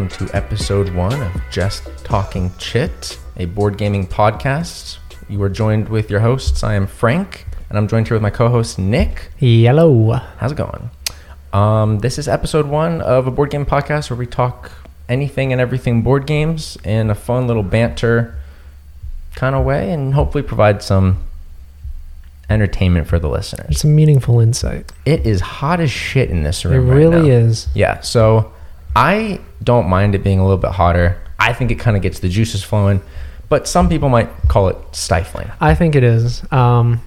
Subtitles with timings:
[0.00, 4.96] Welcome to episode one of Just Talking Chit, a board gaming podcast.
[5.28, 6.64] You are joined with your hosts.
[6.64, 9.30] I am Frank, and I'm joined here with my co host, Nick.
[9.40, 10.12] Yellow.
[10.38, 10.88] How's it going?
[11.52, 14.72] Um, this is episode one of a board game podcast where we talk
[15.06, 18.38] anything and everything board games in a fun little banter
[19.34, 21.22] kind of way and hopefully provide some
[22.48, 23.80] entertainment for the listeners.
[23.80, 24.92] Some meaningful insight.
[25.04, 26.88] It is hot as shit in this It room.
[26.88, 27.34] right really now.
[27.34, 27.68] is.
[27.74, 28.54] Yeah, so
[28.94, 31.20] I don't mind it being a little bit hotter.
[31.38, 33.00] I think it kind of gets the juices flowing,
[33.48, 35.50] but some people might call it stifling.
[35.60, 36.42] I think it is.
[36.52, 37.00] Um,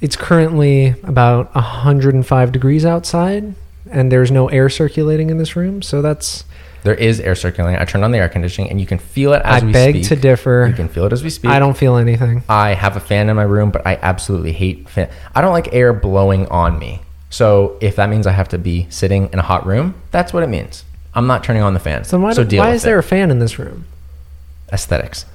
[0.00, 3.54] it's currently about 105 degrees outside,
[3.90, 5.82] and there's no air circulating in this room.
[5.82, 6.44] So that's.
[6.82, 7.78] There is air circulating.
[7.78, 10.02] I turned on the air conditioning, and you can feel it as I we beg
[10.04, 10.66] to differ.
[10.66, 11.50] You can feel it as we speak.
[11.50, 12.42] I don't feel anything.
[12.48, 15.10] I have a fan in my room, but I absolutely hate fan.
[15.34, 17.02] I don't like air blowing on me.
[17.28, 20.42] So if that means I have to be sitting in a hot room, that's what
[20.42, 20.84] it means.
[21.14, 22.04] I'm not turning on the fan.
[22.04, 22.86] So why, so deal why is it.
[22.86, 23.84] there a fan in this room?
[24.72, 25.26] aesthetics.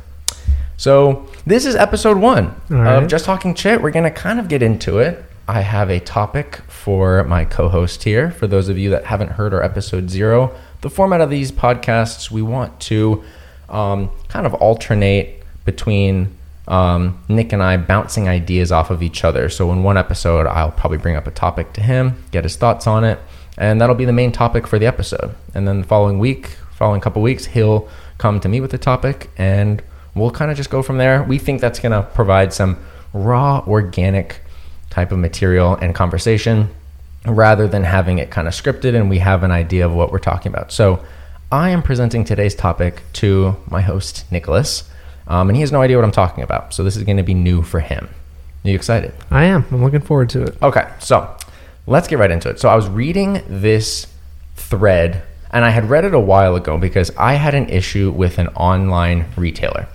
[0.77, 3.07] So this is episode one All of.
[3.07, 3.81] Just Talking Chit.
[3.81, 5.23] We're gonna kind of get into it.
[5.47, 8.31] I have a topic for my co-host here.
[8.31, 12.31] For those of you that haven't heard our episode zero, the format of these podcasts,
[12.31, 13.23] we want to
[13.69, 16.35] um, kind of alternate between
[16.67, 19.49] um, Nick and I bouncing ideas off of each other.
[19.49, 22.87] So in one episode, I'll probably bring up a topic to him, get his thoughts
[22.87, 23.19] on it,
[23.57, 25.35] and that'll be the main topic for the episode.
[25.53, 29.29] And then the following week, following couple weeks, he'll come to me with the topic,
[29.37, 29.81] and
[30.13, 31.23] we'll kind of just go from there.
[31.23, 32.77] We think that's going to provide some
[33.13, 34.41] raw, organic
[34.89, 36.69] type of material and conversation
[37.25, 40.19] rather than having it kind of scripted and we have an idea of what we're
[40.19, 40.71] talking about.
[40.71, 41.03] So
[41.51, 44.89] I am presenting today's topic to my host, Nicholas,
[45.27, 46.73] um, and he has no idea what I'm talking about.
[46.73, 48.09] So this is going to be new for him.
[48.63, 49.13] Are you excited?
[49.31, 49.65] I am.
[49.71, 50.61] I'm looking forward to it.
[50.61, 51.35] Okay, so
[51.88, 52.59] let's get right into it.
[52.59, 54.07] So I was reading this
[54.56, 58.40] thread, and I had read it a while ago because I had an issue with
[58.40, 59.88] an online retailer.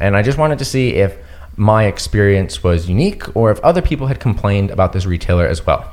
[0.00, 1.16] And I just wanted to see if
[1.56, 5.90] my experience was unique or if other people had complained about this retailer as well.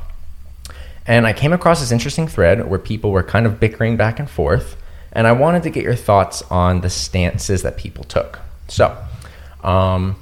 [1.05, 4.29] And I came across this interesting thread where people were kind of bickering back and
[4.29, 4.77] forth,
[5.11, 8.39] and I wanted to get your thoughts on the stances that people took.
[8.67, 8.95] So,
[9.63, 10.15] um,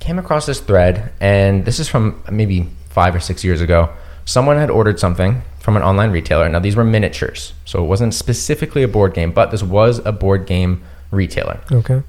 [0.00, 3.90] came across this thread, and this is from maybe five or six years ago.
[4.24, 6.48] Someone had ordered something from an online retailer.
[6.48, 10.12] Now, these were miniatures, so it wasn't specifically a board game, but this was a
[10.12, 11.60] board game retailer.
[11.70, 12.02] Okay.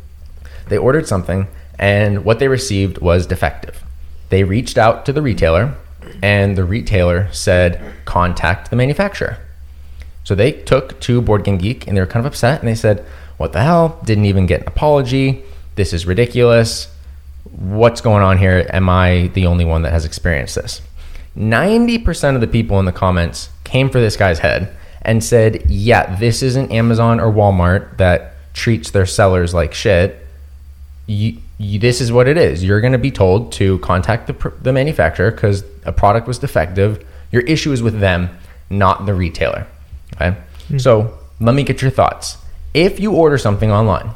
[0.67, 3.83] They ordered something, and what they received was defective.
[4.29, 5.75] They reached out to the retailer,
[6.21, 9.37] and the retailer said, contact the manufacturer.
[10.23, 12.75] So they took to Board Game Geek, and they were kind of upset, and they
[12.75, 13.05] said,
[13.37, 14.01] What the hell?
[14.03, 15.43] Didn't even get an apology.
[15.75, 16.91] This is ridiculous.
[17.43, 18.65] What's going on here?
[18.71, 20.81] Am I the only one that has experienced this?
[21.37, 26.15] 90% of the people in the comments came for this guy's head and said, Yeah,
[26.15, 30.25] this isn't Amazon or Walmart that treats their sellers like shit
[31.07, 32.63] you, you, this is what it is.
[32.63, 37.05] You're going to be told to contact the, the manufacturer because a product was defective.
[37.31, 38.29] Your issue is with them,
[38.69, 39.67] not the retailer.
[40.15, 40.37] Okay.
[40.67, 40.77] Hmm.
[40.77, 42.37] So let me get your thoughts.
[42.73, 44.09] If you order something online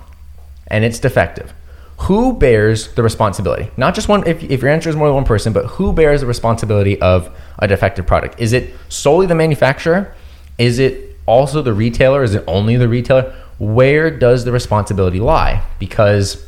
[0.67, 1.53] and it's defective,
[1.99, 3.69] who bears the responsibility?
[3.77, 6.21] Not just one, if, if your answer is more than one person, but who bears
[6.21, 7.29] the responsibility of
[7.59, 8.39] a defective product?
[8.39, 10.13] Is it solely the manufacturer?
[10.57, 12.23] Is it also the retailer?
[12.23, 13.35] Is it only the retailer?
[13.59, 15.61] Where does the responsibility lie?
[15.77, 16.45] Because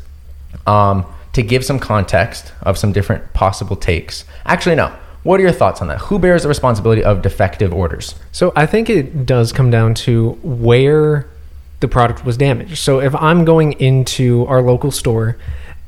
[0.66, 4.26] um, to give some context of some different possible takes.
[4.46, 4.96] Actually, no.
[5.24, 6.00] What are your thoughts on that?
[6.00, 8.16] Who bears the responsibility of defective orders?
[8.32, 11.28] So I think it does come down to where
[11.82, 12.78] the product was damaged.
[12.78, 15.38] So if I'm going into our local store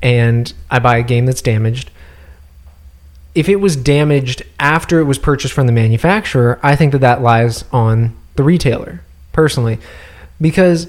[0.02, 1.90] and I buy a game that's damaged,
[3.36, 7.22] if it was damaged after it was purchased from the manufacturer, I think that that
[7.22, 9.02] lies on the retailer
[9.32, 9.80] personally
[10.42, 10.88] because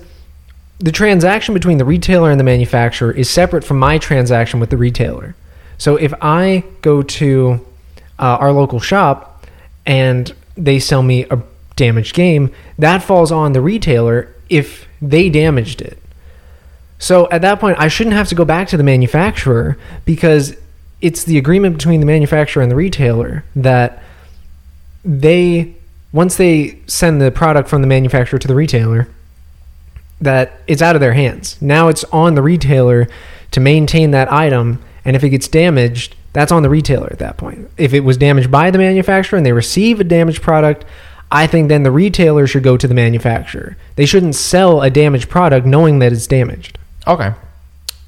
[0.79, 4.77] the transaction between the retailer and the manufacturer is separate from my transaction with the
[4.77, 5.35] retailer.
[5.79, 7.65] So if I go to
[8.19, 9.47] uh, our local shop
[9.87, 11.43] and they sell me a
[11.77, 15.99] damaged game, that falls on the retailer if they damaged it.
[16.99, 20.57] So at that point, I shouldn't have to go back to the manufacturer because
[21.01, 24.03] it's the agreement between the manufacturer and the retailer that
[25.05, 25.75] they,
[26.13, 29.09] once they send the product from the manufacturer to the retailer,
[30.21, 31.61] that it's out of their hands.
[31.61, 33.09] Now it's on the retailer
[33.51, 37.37] to maintain that item, and if it gets damaged, that's on the retailer at that
[37.37, 37.71] point.
[37.77, 40.85] If it was damaged by the manufacturer and they receive a damaged product,
[41.35, 43.77] I think then the retailer should go to the manufacturer.
[43.97, 46.79] They shouldn't sell a damaged product knowing that it's damaged.
[47.09, 47.35] Okay.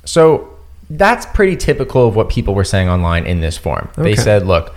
[0.04, 0.56] So
[0.88, 3.90] that's pretty typical of what people were saying online in this forum.
[3.96, 4.76] They said, look,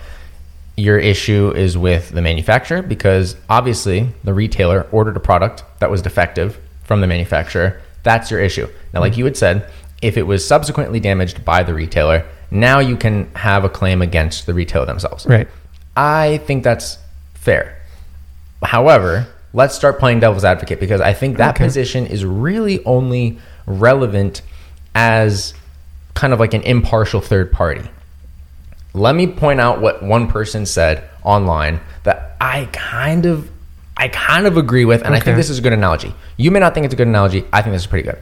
[0.76, 6.02] your issue is with the manufacturer because obviously the retailer ordered a product that was
[6.02, 7.80] defective from the manufacturer.
[8.02, 8.66] That's your issue.
[8.92, 9.20] Now, like mm-hmm.
[9.20, 9.70] you had said,
[10.02, 14.46] if it was subsequently damaged by the retailer, now you can have a claim against
[14.46, 15.24] the retailer themselves.
[15.24, 15.46] Right.
[15.96, 16.98] I think that's
[17.34, 17.79] fair.
[18.62, 21.64] However, let's start playing devil's advocate because I think that Okay.
[21.64, 24.42] position is really only relevant
[24.94, 25.54] as
[26.14, 27.82] kind of like an impartial third party.
[28.92, 33.48] Let me point out what one person said online that I kind of
[33.96, 36.14] I kind of agree with and I think this is a good analogy.
[36.38, 37.44] You may not think it's a good analogy.
[37.52, 38.16] I think this is pretty good.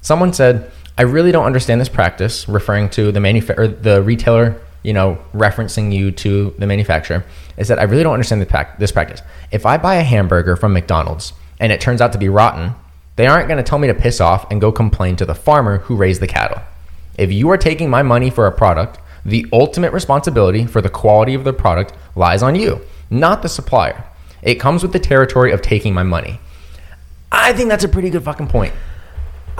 [0.00, 4.56] Someone said, "I really don't understand this practice," referring to the manufa- or the retailer,
[4.82, 7.24] you know, referencing you to the manufacturer.
[7.56, 8.40] is that "I really don't understand
[8.78, 9.22] this, practice.
[9.50, 12.74] If I buy a hamburger from McDonald's and it turns out to be rotten,
[13.16, 15.78] they aren't going to tell me to piss off and go complain to the farmer
[15.78, 16.62] who raised the cattle.
[17.18, 21.34] If you are taking my money for a product, the ultimate responsibility for the quality
[21.34, 22.80] of the product lies on you,
[23.10, 24.04] not the supplier.
[24.42, 26.40] It comes with the territory of taking my money."
[27.30, 28.72] I think that's a pretty good fucking point.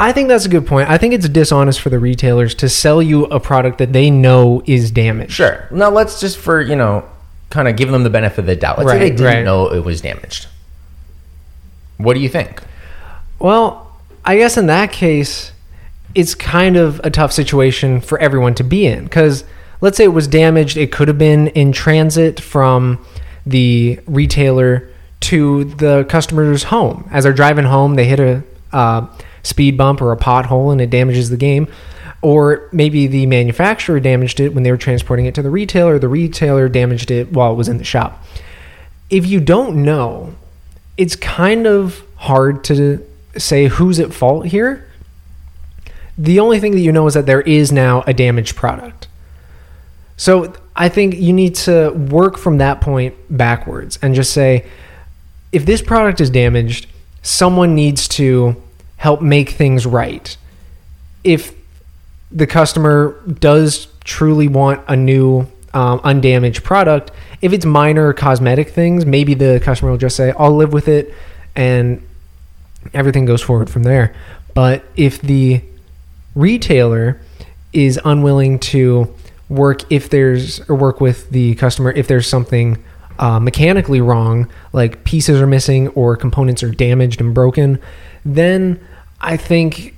[0.01, 0.89] I think that's a good point.
[0.89, 4.63] I think it's dishonest for the retailers to sell you a product that they know
[4.65, 5.33] is damaged.
[5.33, 5.69] Sure.
[5.71, 7.07] Now let's just for you know,
[7.51, 8.79] kind of give them the benefit of the doubt.
[8.79, 9.45] Let's say they didn't right.
[9.45, 10.47] know it was damaged.
[11.99, 12.63] What do you think?
[13.39, 13.95] Well,
[14.25, 15.53] I guess in that case,
[16.15, 19.45] it's kind of a tough situation for everyone to be in because
[19.83, 23.05] let's say it was damaged, it could have been in transit from
[23.45, 24.89] the retailer
[25.21, 27.07] to the customer's home.
[27.13, 28.43] As they're driving home, they hit a
[28.73, 29.07] uh,
[29.43, 31.69] speed bump or a pothole and it damages the game.
[32.23, 36.09] Or maybe the manufacturer damaged it when they were transporting it to the retailer, the
[36.09, 38.23] retailer damaged it while it was in the shop.
[39.09, 40.35] If you don't know,
[40.97, 43.07] it's kind of hard to
[43.39, 44.87] say who's at fault here.
[46.19, 49.09] The only thing that you know is that there is now a damaged product.
[50.19, 54.67] So I think you need to work from that point backwards and just say
[55.53, 56.87] if this product is damaged,
[57.23, 58.63] someone needs to
[59.01, 60.37] help make things right.
[61.25, 61.55] If
[62.31, 67.11] the customer does truly want a new um, undamaged product,
[67.41, 71.15] if it's minor cosmetic things, maybe the customer will just say, I'll live with it
[71.57, 72.07] and
[72.93, 74.15] everything goes forward from there.
[74.53, 75.63] But if the
[76.35, 77.23] retailer
[77.73, 79.15] is unwilling to
[79.49, 82.83] work if there's or work with the customer if there's something
[83.19, 87.79] uh, mechanically wrong like pieces are missing or components are damaged and broken
[88.25, 88.79] then
[89.21, 89.95] i think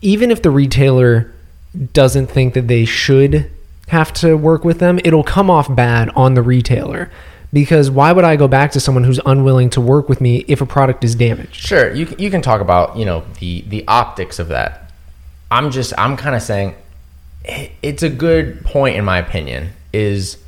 [0.00, 1.32] even if the retailer
[1.92, 3.50] doesn't think that they should
[3.88, 7.10] have to work with them it'll come off bad on the retailer
[7.52, 10.60] because why would i go back to someone who's unwilling to work with me if
[10.60, 14.38] a product is damaged Sure, you you can talk about you know the the optics
[14.38, 14.90] of that.
[15.50, 16.74] I'm just I'm kind of saying
[17.82, 19.70] it's a good point in my opinion.
[19.92, 20.38] Is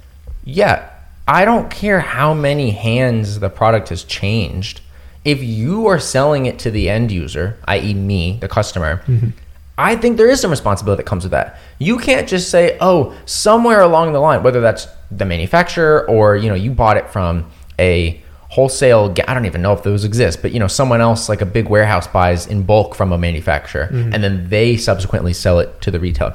[0.44, 0.90] yeah,
[1.26, 4.80] I don't care how many hands the product has changed.
[5.28, 9.30] If you are selling it to the end user, i.e., me, the customer, mm-hmm.
[9.76, 11.58] I think there is some responsibility that comes with that.
[11.78, 16.48] You can't just say, "Oh, somewhere along the line, whether that's the manufacturer or you
[16.48, 19.14] know you bought it from a wholesale.
[19.26, 21.68] I don't even know if those exist, but you know someone else like a big
[21.68, 24.12] warehouse buys in bulk from a manufacturer, mm-hmm.
[24.12, 26.34] and then they subsequently sell it to the retailer.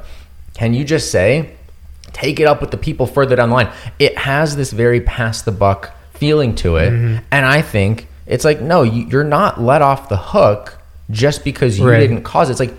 [0.54, 1.54] Can you just say,
[2.12, 3.72] take it up with the people further down the line?
[3.98, 7.24] It has this very pass the buck feeling to it, mm-hmm.
[7.30, 10.78] and I think it's like, no, you, you're not let off the hook
[11.10, 12.00] just because you Right.
[12.00, 12.52] didn't cause it.
[12.52, 12.74] It's like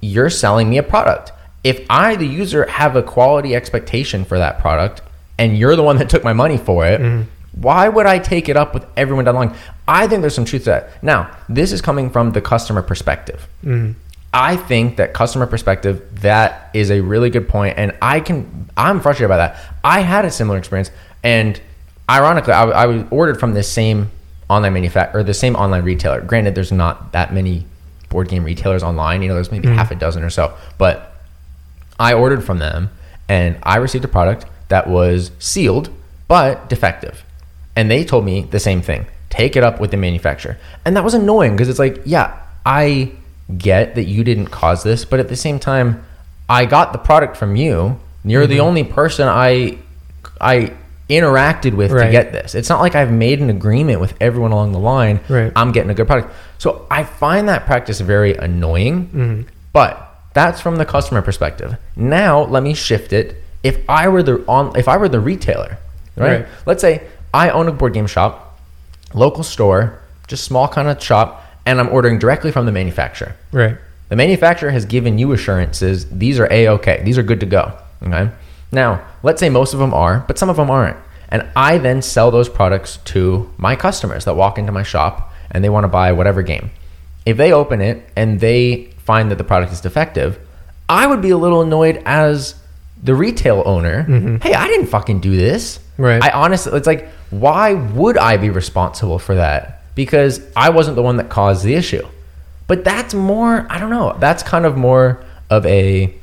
[0.00, 1.32] you're selling me a product.
[1.64, 5.02] If I, the user, have a quality expectation for that product,
[5.38, 7.22] and you're the one that took my money for it, mm-hmm.
[7.60, 9.56] why would I take it up with everyone down the line?
[9.86, 11.02] I think there's some truth to that.
[11.02, 13.48] Now, this is coming from the customer perspective.
[13.64, 13.92] Mm-hmm.
[14.32, 18.68] I think that customer perspective, that is a really good point, and I can.
[18.76, 19.58] I'm frustrated by that.
[19.82, 20.90] I had a similar experience,
[21.22, 21.58] and
[22.10, 24.10] ironically, I, I was ordered from this same
[24.48, 26.20] online manufacturer or the same online retailer.
[26.20, 27.66] Granted, there's not that many
[28.08, 29.22] board game retailers online.
[29.22, 29.76] You know, there's maybe mm-hmm.
[29.76, 31.14] half a dozen or so, but
[31.98, 32.90] I ordered from them
[33.28, 35.90] and I received a product that was sealed
[36.28, 37.24] but defective.
[37.76, 40.56] And they told me the same thing take it up with the manufacturer.
[40.84, 43.12] And that was annoying because it's like, yeah, I
[43.56, 46.04] get that you didn't cause this, but at the same time,
[46.48, 48.00] I got the product from you.
[48.24, 48.64] You're the mm-hmm.
[48.64, 49.78] only person I
[50.40, 50.72] I
[51.08, 52.54] interacted with to get this.
[52.54, 55.20] It's not like I've made an agreement with everyone along the line.
[55.28, 55.52] Right.
[55.56, 56.34] I'm getting a good product.
[56.58, 59.06] So I find that practice very annoying.
[59.08, 59.42] Mm-hmm.
[59.72, 61.76] But that's from the customer perspective.
[61.96, 63.42] Now let me shift it.
[63.62, 65.78] If I were the on if I were the retailer,
[66.16, 66.40] right?
[66.40, 66.48] Right.
[66.66, 68.60] Let's say I own a board game shop,
[69.14, 73.34] local store, just small kind of shop, and I'm ordering directly from the manufacturer.
[73.52, 73.76] right
[74.10, 77.76] The manufacturer has given you assurances these are a okay, these are good to go.
[78.02, 78.30] Okay.
[78.70, 80.96] Now, let's say most of them are, but some of them aren't.
[81.30, 85.62] And I then sell those products to my customers that walk into my shop and
[85.62, 86.70] they want to buy whatever game.
[87.26, 90.38] If they open it and they find that the product is defective,
[90.88, 92.54] I would be a little annoyed as
[93.02, 94.04] the retail owner.
[94.04, 94.36] Mm-hmm.
[94.36, 95.80] Hey, I didn't fucking do this.
[95.98, 96.22] Right.
[96.22, 99.82] I honestly, it's like, why would I be responsible for that?
[99.94, 102.06] Because I wasn't the one that caused the issue.
[102.66, 106.14] But that's more, I don't know, that's kind of more of a,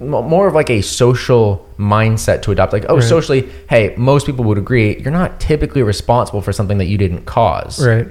[0.00, 2.72] more of like a social mindset to adopt.
[2.72, 3.04] Like, oh, Right.
[3.04, 7.26] socially, hey, most people would agree you're not typically responsible for something that you didn't
[7.26, 7.84] cause.
[7.84, 8.08] Right.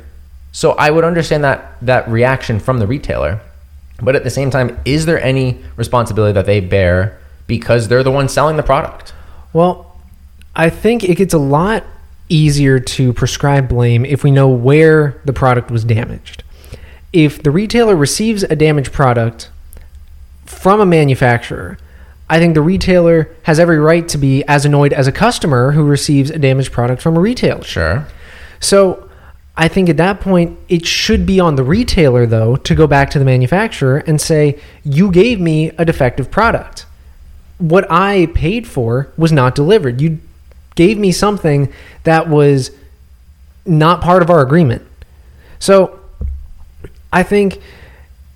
[0.51, 3.41] So I would understand that that reaction from the retailer,
[4.01, 8.11] but at the same time, is there any responsibility that they bear because they're the
[8.11, 9.13] one selling the product?
[9.51, 9.99] Well,
[10.55, 11.83] I think it gets a lot
[12.29, 16.43] easier to prescribe blame if we know where the product was damaged.
[17.11, 19.49] If the retailer receives a damaged product
[20.53, 21.77] from a manufacturer,
[22.29, 25.83] I think the retailer has every right to be as annoyed as a customer who
[25.83, 27.63] receives a damaged product from a retailer.
[27.63, 28.07] Sure.
[28.59, 29.09] So
[29.55, 33.09] I think at that point, it should be on the retailer, though, to go back
[33.11, 36.85] to the manufacturer and say, You gave me a defective product.
[37.59, 40.01] What I paid for was not delivered.
[40.01, 40.19] You
[40.75, 41.71] gave me something
[42.03, 42.71] that was
[43.65, 44.85] not part of our agreement.
[45.59, 45.99] So
[47.11, 47.61] I think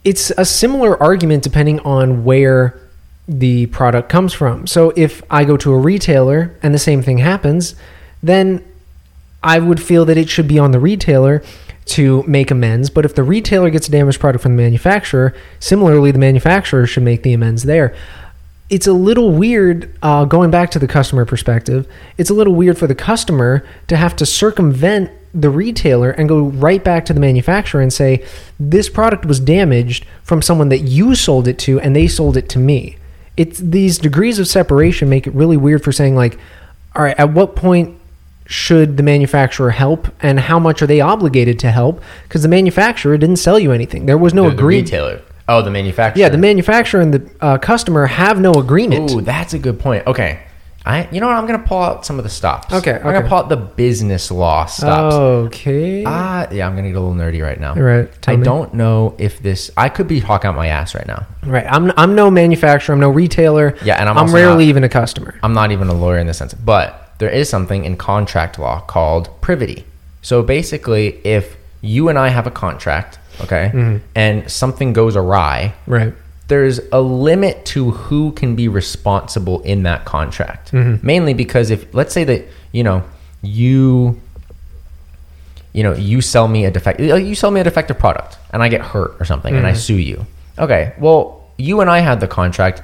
[0.07, 2.79] it's a similar argument depending on where
[3.27, 4.65] the product comes from.
[4.65, 7.75] So if I go to a retailer and the same thing happens,
[8.23, 8.63] then
[9.43, 11.43] I would feel that it should be on the retailer
[11.87, 12.89] to make amends.
[12.89, 17.03] But if the retailer gets a damaged product from the manufacturer, similarly, the manufacturer should
[17.03, 17.93] make the amends there.
[18.69, 21.85] It's a little weird, uh, going back to the customer perspective,
[22.17, 26.41] it's a little weird for the customer to have to circumvent the retailer and go
[26.41, 28.25] right back to the manufacturer and say,
[28.60, 32.50] This product was damaged from someone that you sold it to and they sold it
[32.50, 32.98] to me.
[33.38, 36.39] It's these degrees of separation make it really weird for saying, like,
[36.96, 37.96] all right, at what point
[38.48, 43.17] should the manufacturer help and how much are they obligated to help because the manufacturer
[43.17, 45.22] didn't sell you anything there was no agreement retailer.
[45.50, 46.22] Oh, the manufacturer.
[46.22, 50.08] yeah the manufacturer and the uh, customer have no agreement Ooh, that's a good point.
[50.08, 50.47] Okay.
[50.88, 51.36] I, you know what?
[51.36, 52.74] I'm gonna pull out some of the stops.
[52.74, 55.15] Okay, I'm gonna pull out the business law stops.
[55.15, 56.65] okay Ah, yeah.
[56.67, 57.75] I'm gonna get a little nerdy right now.
[57.75, 58.44] Right, I me.
[58.44, 59.70] don't know if this.
[59.75, 61.25] I could be talking out my ass right now.
[61.46, 64.84] right I'm, I'm no manufacturer i'm no retailer Yeah, and I'm i'm rarely not- even
[64.84, 67.98] a customer I'm not even a lawyer in this sense, but there is something in
[67.98, 69.86] contract law called privity.
[70.22, 73.98] So basically, if you and I have a contract, okay, Mm-hmm.
[74.15, 76.13] and something goes awry, right
[76.48, 80.72] there's a limit to who can be responsible in that contract.
[80.72, 81.06] Mm-hmm.
[81.06, 83.04] Mainly because if let's say that you know
[83.42, 84.20] you
[85.74, 88.70] you know you sell me a defect you sell me a defective product and I
[88.70, 89.80] get hurt or something and I Mm-hmm.
[89.80, 90.25] sue you.
[90.58, 92.82] Okay, well you and I had the contract.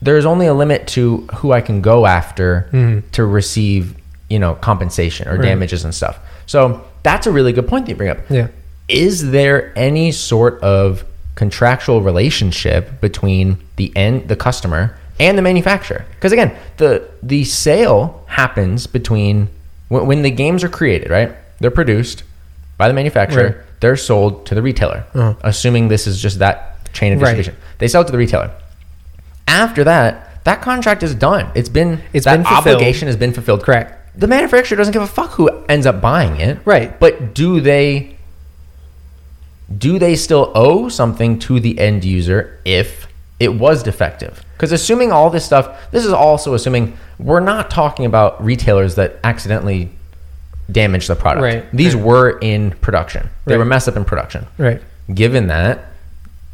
[0.00, 3.96] There's only a limit to who I can go after to receive
[4.28, 5.40] you know compensation or Mm-hmm.
[5.42, 5.48] Right.
[5.48, 6.18] damages and stuff.
[6.46, 8.48] So that's a really good point that you bring up yeah
[8.88, 16.04] is there any sort of contractual relationship between the end the customer and the manufacturer
[16.14, 19.48] because again the the sale happens between
[19.88, 22.22] when, when the games are created right they're produced
[22.76, 23.56] by the manufacturer Right.
[23.80, 25.34] they're sold to the retailer Uh-huh.
[25.42, 27.34] assuming this is just that chain of Right.
[27.36, 28.50] distribution they sell it to the retailer
[29.48, 32.74] after that that contract is done it's been It's that been fulfilled.
[32.76, 34.18] obligation has been fulfilled Correct.
[34.18, 36.98] the manufacturer doesn't give a fuck who ends up buying it Right.
[37.00, 38.16] but do they
[39.78, 43.06] do they still owe something to the end user if
[43.38, 44.44] it was defective?
[44.56, 49.18] Because assuming all this stuff this is also assuming we're not talking about retailers that
[49.24, 49.90] accidentally
[50.70, 51.42] damaged the product.
[51.42, 52.04] Right, these right.
[52.04, 53.28] were in production.
[53.46, 53.58] They Right.
[53.58, 54.46] were messed up in production.
[54.58, 54.80] Right.
[55.12, 55.86] Given that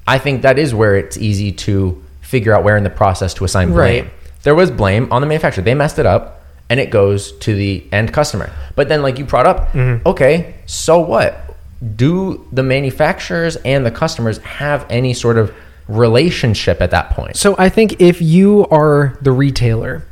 [0.07, 3.45] i think that is where it's easy to figure out where in the process to
[3.45, 4.05] assign blame.
[4.05, 4.13] Right.
[4.43, 5.63] there was blame on the manufacturer.
[5.63, 8.51] They messed it up and it goes to the end customer.
[8.75, 10.09] But then like you brought up Mm-hmm.
[10.09, 11.48] okay so what
[11.97, 15.55] do the manufacturers and the customers have any sort of
[15.87, 20.03] relationship at that point So I think if you are the retailer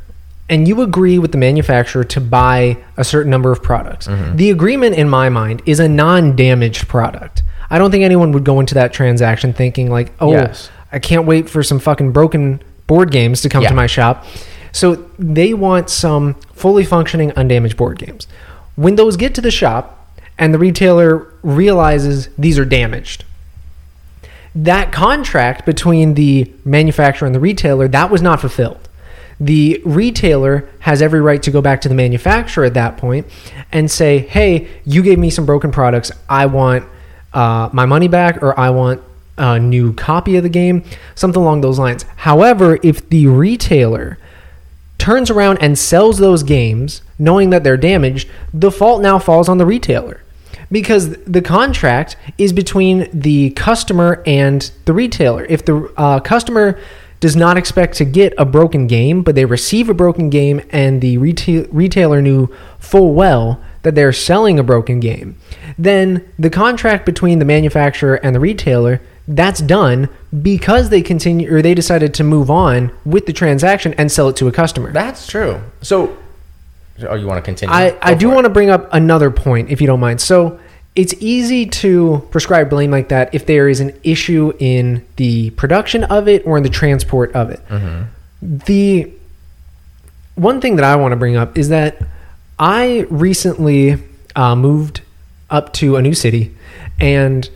[0.49, 4.37] and you agree with the manufacturer to buy a certain number of products, Mm-hmm.
[4.37, 7.43] the agreement in my mind is a non-damaged product.
[7.69, 10.69] I don't think anyone would go into that transaction thinking like, "Oh, Yes.
[10.91, 13.69] I can't wait for some fucking broken board games to come Yeah.
[13.69, 14.25] to my shop."
[14.71, 18.25] So they want some fully functioning undamaged board games.
[18.75, 19.96] When those get to the shop
[20.37, 23.25] and the retailer realizes these are damaged,
[24.53, 28.87] that contract between the manufacturer and the retailer that was not fulfilled.
[29.39, 33.27] The retailer has every right to go back to the manufacturer at that point
[33.71, 36.11] and say hey you gave me some broken products.
[36.27, 36.85] I want
[37.33, 39.03] uh, my money back or i want
[39.37, 42.03] a new copy of the game something along those lines.
[42.15, 44.17] However if the retailer
[44.97, 49.57] turns around and sells those games knowing that they're damaged, the fault now falls on
[49.57, 50.21] the retailer.
[50.71, 55.45] Because the contract is between the customer and the retailer.
[55.45, 56.79] If the uh, customer
[57.19, 61.01] does not expect to get a broken game, but they receive a broken game and
[61.01, 62.47] the retail, retailer knew
[62.79, 65.37] full well that they're selling a broken game,
[65.77, 70.09] then the contract between the manufacturer and the retailer that's done
[70.41, 74.35] because they continue or they decided to move on with the transaction and sell it
[74.37, 74.91] to a customer.
[74.91, 75.61] That's true.
[75.81, 76.17] So,
[77.07, 77.73] oh, you want to continue?
[77.73, 80.21] I, I do want to bring up another point, if you don't mind.
[80.21, 80.59] So
[80.95, 86.03] it's easy to prescribe blame like that if there is an issue in the production
[86.05, 87.61] of it or in the transport of it.
[88.41, 89.11] The
[90.35, 91.97] one thing that I want to bring up is that
[92.59, 93.97] I recently
[94.35, 95.01] uh, moved
[95.49, 96.55] up to a new city,
[96.99, 97.49] and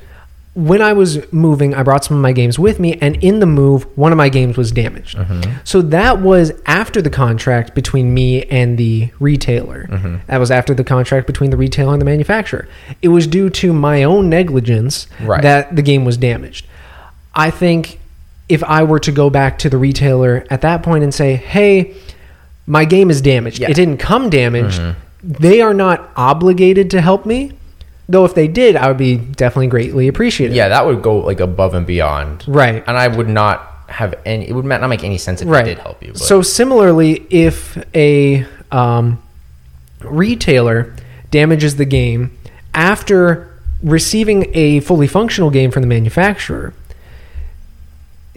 [0.54, 3.46] when I was moving, I brought some of my games with me, and in the
[3.46, 5.18] move, one of my games was damaged.
[5.18, 5.60] Mm-hmm.
[5.64, 9.88] So that was after the contract between me and the retailer.
[9.90, 10.18] Mm-hmm.
[10.28, 12.68] That was after the contract between the retailer and the manufacturer.
[13.02, 15.42] It was due to my own negligence Right.
[15.42, 16.66] that the game was damaged.
[17.34, 18.02] I think
[18.50, 21.96] if I were to go back to the retailer at that point and say, hey,
[22.68, 23.70] my game is damaged, Yeah.
[23.70, 25.00] it didn't come damaged, mm-hmm.
[25.24, 27.54] they are not obligated to help me.
[28.12, 30.54] Though if they did, I would be definitely greatly appreciated.
[30.54, 32.44] Yeah, that would go like above and beyond.
[32.46, 32.84] Right.
[32.86, 34.50] And I would not have any.
[34.50, 35.66] It would not make any sense if right.
[35.66, 36.12] it did help you.
[36.12, 36.20] But.
[36.20, 39.24] So similarly, if a um,
[40.02, 40.94] retailer
[41.30, 42.38] damages the game
[42.74, 46.74] after receiving a fully functional game from the manufacturer,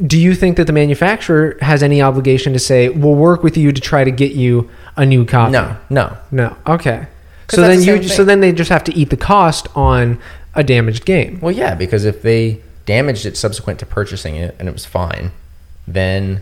[0.07, 3.73] do you think that the manufacturer has any obligation to say, "We'll work with you
[3.73, 5.50] to try to get you a new copy"?
[5.50, 6.16] no, no.
[6.31, 6.57] no.
[6.64, 7.09] Okay.
[7.46, 9.69] 'Cause So then the you same so then they just have to eat the cost
[9.75, 10.19] on
[10.54, 11.38] a damaged game.
[11.40, 15.30] Well, yeah, because if they damaged it subsequent to purchasing it and it was fine,
[15.86, 16.40] then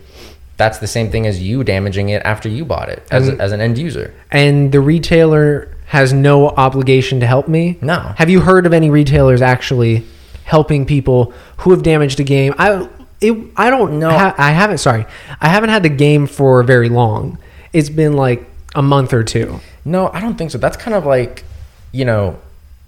[0.57, 3.51] that's the same thing as you damaging it after you bought it as, And- as
[3.51, 4.13] an end user.
[4.31, 7.77] and the retailer has no obligation to help me?
[7.81, 8.13] No.
[8.17, 10.03] Have you heard of any retailers actually
[10.45, 12.53] helping people who have damaged a game?
[12.57, 12.87] I
[13.21, 14.09] it, I don't know.
[14.09, 14.33] No.
[14.37, 14.79] I haven't.
[14.79, 15.05] Sorry,
[15.39, 17.37] I haven't had the game for very long.
[17.71, 19.59] It's been like a month or two.
[19.85, 20.57] No, I don't think so.
[20.57, 21.43] That's kind of like,
[21.91, 22.39] you know,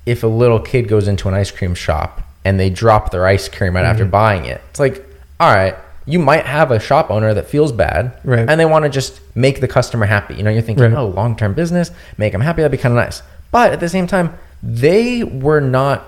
[0.05, 3.49] if a little kid goes into an ice cream shop and they drop their ice
[3.49, 3.91] cream right Mm-hmm.
[3.91, 4.61] after buying it.
[4.69, 5.05] It's like,
[5.39, 8.47] all right, you might have a shop owner that feels bad Right.
[8.47, 10.35] and they want to just make the customer happy.
[10.35, 10.93] You know, you're thinking, Right.
[10.93, 12.61] oh, long term business, make them happy.
[12.61, 13.21] That'd be kind of nice.
[13.51, 16.03] But at the same time, they were not.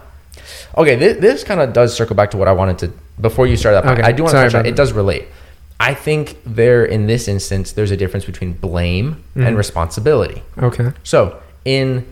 [0.77, 3.57] Okay, this, this kind of does circle back to what I wanted to before you
[3.57, 3.93] started that.
[3.99, 4.75] Okay, I do want to sorry touch on about it.
[4.75, 5.25] does relate.
[5.79, 9.43] I think there, in this instance, there's a difference between blame Mm-hmm.
[9.47, 10.41] and responsibility.
[10.57, 10.91] Okay.
[11.03, 12.05] So, in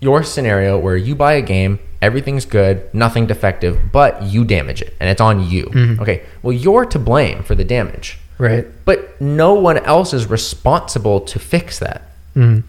[0.00, 4.94] your scenario where you buy a game, everything's good, nothing defective, but you damage it
[5.00, 5.64] and it's on you.
[6.00, 8.64] Okay, well, you're to blame for the damage, Right.
[8.84, 12.02] but no one else is responsible to fix that.
[12.36, 12.62] Mhm.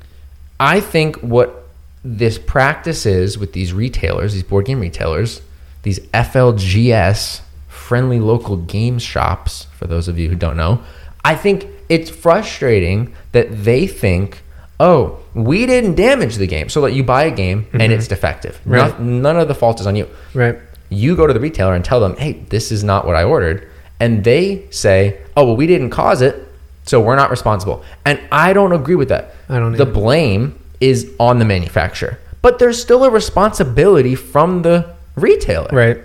[0.60, 1.68] I think what
[2.04, 5.42] this practice is with these retailers, these board game retailers,
[5.84, 7.42] these FLGS,
[7.90, 10.80] friendly local game shops, for those of you who don't know,
[11.26, 14.44] I think it's frustrating that they think,
[14.80, 16.70] oh, we didn't damage the game.
[16.70, 18.56] So that you buy a game and it's defective.
[18.60, 18.72] Mm-hmm.
[18.72, 19.00] Right.
[19.00, 20.08] No- none of the fault is on you.
[20.36, 20.58] Right.
[20.90, 23.68] You go to the retailer and tell them, hey, this is not what I ordered.
[24.00, 26.48] And they say, oh, well, we didn't cause it.
[26.86, 27.84] So we're not responsible.
[28.06, 29.34] And I don't agree with that.
[29.50, 29.92] I don't The either.
[29.92, 35.70] blame is on the manufacturer, but there's still a responsibility from the retailer.
[35.72, 35.98] Right.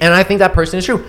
[0.00, 1.04] And I think that person is true.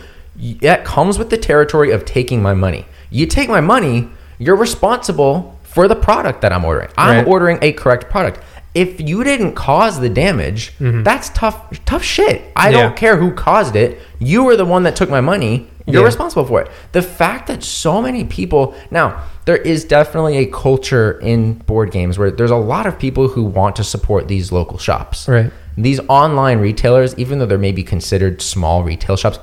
[0.62, 2.86] That comes with the territory of taking my money.
[3.12, 4.10] You take my money,
[4.40, 6.90] you're responsible for the product that I'm ordering.
[6.98, 7.28] I'm Right.
[7.28, 8.40] ordering a correct product.
[8.74, 12.42] If you didn't cause the damage, that's tough tough shit.
[12.56, 12.76] I Mm-hmm.
[12.76, 12.82] Yeah.
[12.82, 14.00] don't care who caused it.
[14.20, 15.68] You were the one that took my money.
[15.86, 16.06] You're Yeah.
[16.08, 16.70] responsible for it.
[16.94, 22.18] The fact that so many people now there is definitely a culture in board games
[22.18, 25.28] where there's a lot of people who want to support these local shops.
[25.28, 25.52] Right.
[25.78, 29.40] These online retailers, even though they're maybe considered small retail shops,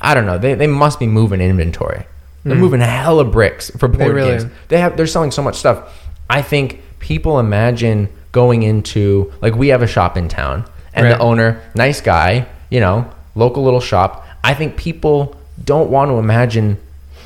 [0.00, 0.38] I don't know.
[0.38, 2.04] They, they must be moving inventory.
[2.44, 4.14] They're moving a hella bricks for board Hmm.
[4.16, 4.44] really games.
[4.44, 4.50] are.
[4.68, 5.92] They have they're selling so much stuff.
[6.30, 11.12] I think people imagine going into like we have a shop in town and Right.
[11.14, 14.24] the owner, nice guy, you know, local little shop.
[14.44, 15.34] I think people
[15.64, 16.78] don't want to imagine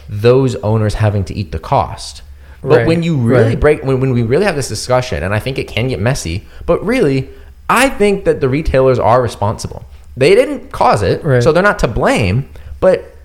[0.09, 2.23] those owners having to eat the cost.
[2.63, 2.87] But Right.
[2.87, 3.61] when you really Right.
[3.61, 6.45] break when, when we really have this discussion and I think it can get messy,
[6.65, 7.29] but really
[7.71, 9.85] I think that the retailers are responsible.
[10.17, 11.43] They didn't cause it, Right.
[11.43, 12.49] so they're not to blame,
[12.81, 13.17] but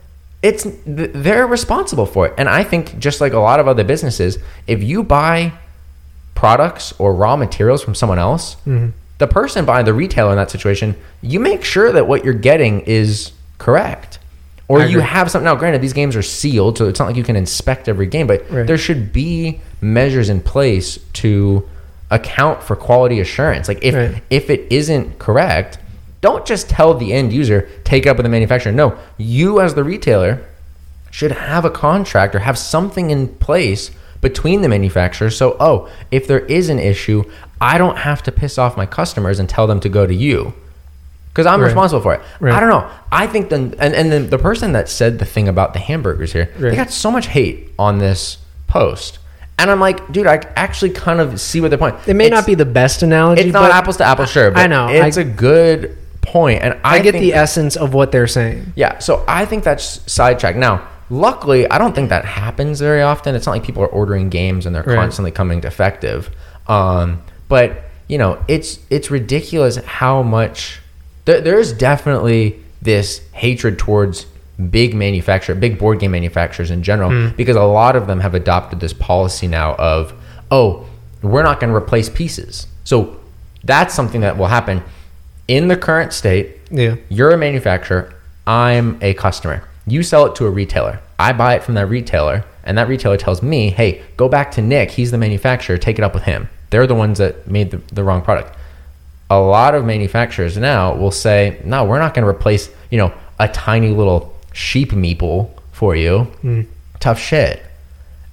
[0.44, 2.34] it's they're responsible for it.
[2.38, 5.54] And I think just like a lot of other businesses, if you buy
[6.36, 8.90] products or raw materials from someone else, Mm-hmm.
[9.18, 12.82] the person buying the retailer in that situation, you make sure that what you're getting
[12.82, 14.20] is correct.
[14.68, 15.04] Or I you agree.
[15.10, 15.46] have something.
[15.46, 18.28] Now, granted, these games are sealed, so it's not like you can inspect every game,
[18.28, 18.66] but Right.
[18.68, 21.64] there should be measures in place to
[22.16, 23.68] account for quality assurance.
[23.68, 24.22] Like if Right.
[24.30, 25.78] if it isn't correct,
[26.22, 28.72] don't just tell the end user take up with the manufacturer.
[28.72, 30.40] No, you as the retailer
[31.12, 35.38] should have a contract or have something in place between the manufacturers.
[35.38, 37.24] So, oh, if there is an issue,
[37.62, 40.54] I don't have to piss off my customers and tell them to go to you
[41.32, 41.68] because I'm Right.
[41.68, 42.22] responsible for it.
[42.40, 42.54] Right.
[42.56, 42.86] I don't know.
[43.12, 46.34] I think the and and then the person that said the thing about the hamburgers
[46.34, 46.72] here, Right.
[46.72, 49.20] they got so much hate on this post,
[49.58, 51.96] and I'm like, dude, I actually kind of see what their point.
[52.08, 53.42] It may It's- not be the best analogy.
[53.44, 54.52] It's not apples to apples, sure.
[54.52, 54.88] But I know.
[54.90, 58.74] It's I- a good point, and I, I get the essence of what they're saying.
[58.76, 60.58] yeah, so I think that's sidetracked.
[60.58, 63.36] Now, luckily, I don't think that happens very often.
[63.36, 64.96] It's not like people are ordering games and they're Right.
[64.96, 66.30] constantly coming defective.
[66.68, 70.80] Um, but you know, it's it's ridiculous how much
[71.26, 74.26] there, there is definitely this hatred towards
[74.70, 77.36] big manufacturer, big board game manufacturers in general, hmm.
[77.36, 80.14] because a lot of them have adopted this policy now of,
[80.52, 80.88] oh,
[81.22, 82.68] we're not going to replace pieces.
[82.84, 83.20] So
[83.64, 84.84] that's something that will happen
[85.48, 86.58] in the current state.
[86.72, 86.96] Yeah.
[87.10, 88.14] You're a manufacturer.
[88.48, 89.68] I'm a customer.
[89.88, 91.00] You sell it to a retailer.
[91.20, 94.62] I buy it from that retailer, and that retailer tells me, hey, go back to
[94.62, 94.92] Nick.
[94.92, 95.78] He's the manufacturer.
[95.78, 96.50] Take it up with him.
[96.70, 98.56] They're the ones that made the, the wrong product.
[99.30, 103.14] A lot of manufacturers now will say, no, we're not going to replace, you know,
[103.40, 106.20] a tiny little sheep meeple for you.
[106.20, 106.62] Hmm.
[107.00, 107.62] Tough shit.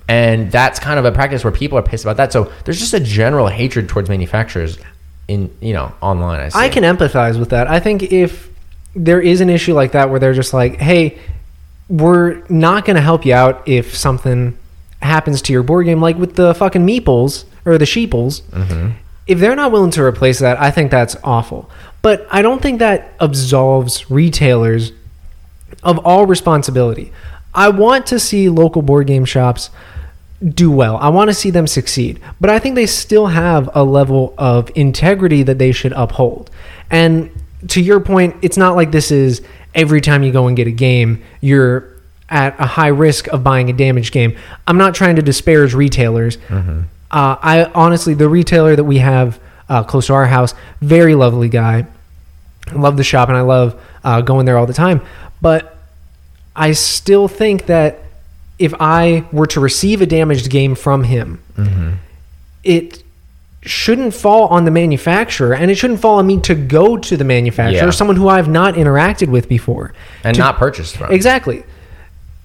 [0.08, 2.32] And that's kind of a practice where people are pissed about that.
[2.32, 4.78] So there's just a general hatred towards manufacturers
[5.26, 6.40] in, you know, online.
[6.40, 6.58] I, see.
[6.58, 7.66] I can empathize with that.
[7.66, 8.48] I think if
[8.94, 11.18] there is an issue like that where they're just like, hey,
[11.88, 14.56] we're not going to help you out if something
[15.00, 18.42] happens to your board game, like with the fucking meeples or the sheeples.
[18.42, 18.92] Mm-hmm.
[19.26, 21.70] If they're not willing to replace that, I think that's awful.
[22.02, 24.92] But I don't think that absolves retailers
[25.82, 27.12] of all responsibility.
[27.54, 29.70] I want to see local board game shops
[30.46, 30.96] do well.
[30.96, 32.20] I want to see them succeed.
[32.40, 36.50] But I think they still have a level of integrity that they should uphold.
[36.90, 37.30] And
[37.68, 39.42] to your point, it's not like this is
[39.74, 41.88] every time you go and get a game, you're
[42.28, 44.36] at a high risk of buying a damaged game.
[44.66, 46.38] I'm not trying to disparage retailers.
[47.10, 51.48] Uh, I honestly, the retailer that we have uh, close to our house, very lovely
[51.48, 51.86] guy.
[52.68, 55.02] I love the shop and I love uh, going there all the time.
[55.42, 55.71] But
[56.54, 57.98] I still think that
[58.58, 61.92] if I were to receive a damaged game from him, mm-hmm.
[62.62, 63.02] it
[63.62, 67.24] shouldn't fall on the manufacturer and it shouldn't fall on me to go to the
[67.24, 67.90] manufacturer, Yeah.
[67.90, 69.92] someone who I've not interacted with before.
[70.24, 71.12] and To- not purchased from.
[71.12, 71.64] Exactly.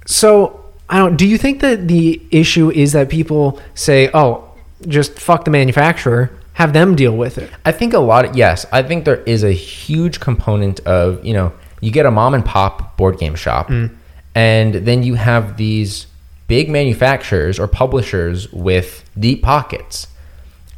[0.06, 1.18] So I don't.
[1.18, 4.44] Do you think that the issue is that people say, "Oh,
[4.88, 7.50] just fuck the manufacturer, have them deal with it"?
[7.66, 11.34] I think a lot of yes, I think there is a huge component of, you
[11.34, 13.94] know, you get a mom and pop board game shop mm.
[14.34, 16.08] and then you have these
[16.48, 20.08] big manufacturers or publishers with deep pockets.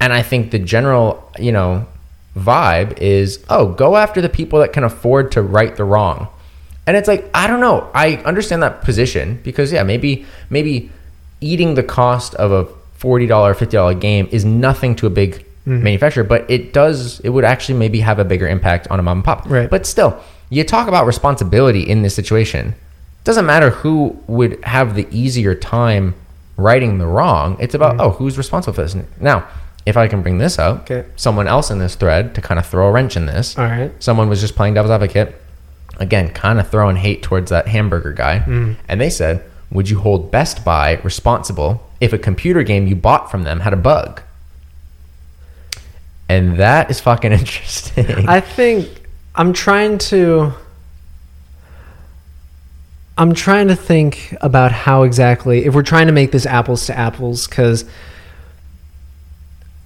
[0.02, 1.86] And I think the general, you know,
[2.36, 6.28] vibe is, oh, go after the people that can afford to right the wrong.
[6.88, 7.90] And it's like, I don't know.
[7.94, 10.90] I understand that position because yeah, maybe maybe
[11.40, 12.66] eating the cost of a
[13.00, 15.84] $40, $50 game is nothing to a big mm-hmm.
[15.84, 19.20] manufacturer, but it does it would actually maybe have a bigger impact on a mom
[19.20, 19.48] and pop.
[19.48, 19.70] Right.
[19.70, 22.76] But still, you talk about responsibility in this situation.
[23.24, 26.16] Doesn't matter who would have the easier time
[26.58, 27.58] righting the wrong.
[27.60, 28.02] It's about mm-hmm.
[28.02, 28.96] oh, who's responsible for this.
[29.20, 29.48] Now,
[29.86, 31.08] if I can bring this up, Okay.
[31.16, 33.58] someone else in this thread to kind of throw a wrench in this.
[33.58, 33.92] All right.
[34.00, 35.36] Someone was just playing devil's advocate,
[35.98, 38.76] again, kind of throwing hate towards that hamburger guy, mm.
[38.88, 43.32] and they said, "Would you hold Best Buy responsible if a computer game you bought
[43.32, 44.22] from them had a bug?"
[46.28, 48.28] And that is fucking interesting.
[48.28, 48.99] I think
[49.40, 50.52] I'm trying to.
[53.18, 56.98] I'm trying to think about how exactly, if we're trying to make this apples to
[56.98, 57.86] apples, because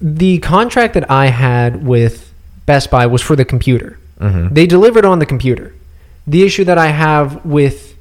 [0.02, 2.34] the contract that I had with
[2.66, 4.00] Best Buy was for the computer.
[4.20, 4.54] Mm-hmm.
[4.54, 5.74] They delivered on the computer.
[6.26, 7.96] The issue that I have with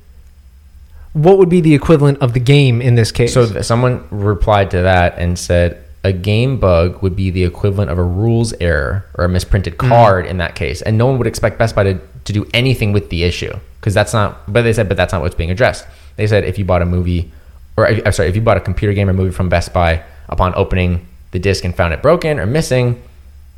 [1.12, 3.34] what would be the equivalent of the game in this case?
[3.34, 7.98] So someone replied to that and said a game bug would be the equivalent of
[7.98, 9.88] a rules error or a misprinted mm.
[9.88, 12.92] card in that case, and no one would expect Best Buy to, to do anything
[12.92, 14.52] with the issue because that's not.
[14.52, 15.86] But they said, but that's not what's being addressed.
[16.16, 17.30] They said if you bought a movie,
[17.76, 20.02] or if- I'm sorry, if you bought a computer game or movie from Best Buy
[20.28, 23.02] upon opening the disc and found it broken or missing.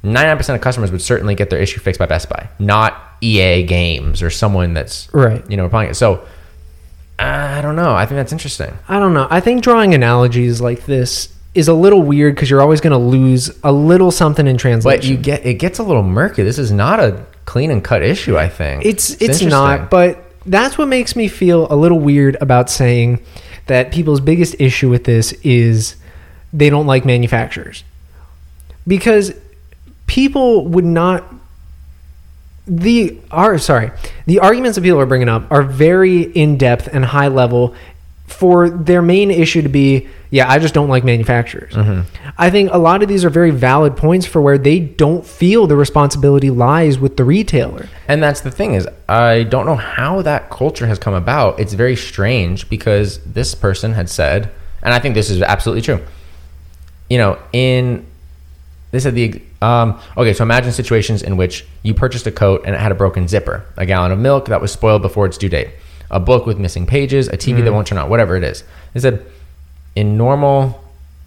[0.02, 4.22] 99% of customers would certainly get their issue fixed by Best Buy, not EA Games
[4.22, 5.42] or someone that's Right.
[5.50, 5.94] you know applying it.
[5.94, 6.24] So
[7.18, 7.94] I don't know.
[7.94, 8.76] I think that's interesting.
[8.88, 9.26] I don't know.
[9.30, 12.98] I think drawing analogies like this is a little weird because you're always going to
[12.98, 15.00] lose a little something in translation.
[15.00, 16.42] But you get it gets a little murky.
[16.42, 18.36] This is not a clean and cut issue.
[18.36, 19.48] I think It's it's, interesting.
[19.50, 23.20] not, but that's what makes me feel a little weird about saying
[23.66, 25.96] that people's biggest issue with this is
[26.52, 27.82] they don't like manufacturers
[28.86, 29.32] because
[30.06, 31.24] people would not
[32.66, 33.90] the are sorry
[34.26, 37.74] the arguments that people are bringing up are very in depth and high level
[38.26, 41.74] for their main issue to be yeah i just don't like manufacturers
[42.38, 45.66] i think a lot of these are very valid points for where they don't feel
[45.66, 50.22] the responsibility lies with the retailer And that's the thing is I don't know how
[50.22, 51.60] that culture has come about.
[51.60, 54.50] It's very strange because this person had said,
[54.82, 56.00] and I think this is absolutely true.
[57.08, 58.06] You know, in
[58.90, 62.74] they said the um, okay, so imagine situations in which you purchased a coat and
[62.74, 65.48] it had a broken zipper, a gallon of milk that was spoiled before its due
[65.48, 65.70] date,
[66.10, 67.72] a book with missing pages, a TV that mm.
[67.72, 68.64] won't turn on, whatever it is.
[68.92, 69.24] They said
[69.96, 70.82] in normal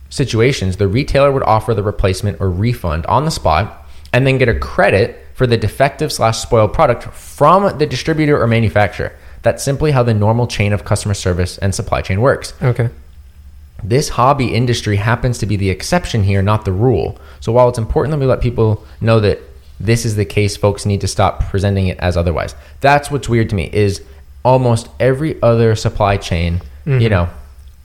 [0.09, 4.49] situations, the retailer would offer the replacement or refund on the spot and then get
[4.49, 9.13] a credit for the defective slash spoiled product from the distributor or manufacturer.
[9.43, 12.53] That's simply how the normal chain of customer service and supply chain works.
[12.61, 12.89] okay
[13.83, 17.19] This hobby industry happens to be the exception here, not the rule.
[17.39, 19.39] So while it's important that we let people know that
[19.79, 22.55] this is the case, folks need to stop presenting it as otherwise.
[22.81, 24.03] That's what's weird to me is
[24.43, 27.09] almost every other supply chain, you mm-hmm.
[27.09, 27.29] know,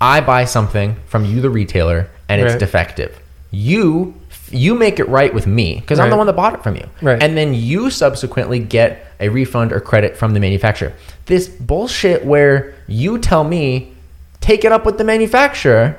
[0.01, 2.61] I buy something from you the retailer and it's Right.
[2.61, 3.19] defective.
[3.51, 4.15] You
[4.51, 6.87] you make it right with me because I'm the one that bought it from you.
[7.01, 7.23] Right.
[7.23, 10.93] And then you subsequently get a refund or credit from the manufacturer.
[11.25, 13.95] This bullshit where you tell me
[14.41, 15.97] take it up with the manufacturer.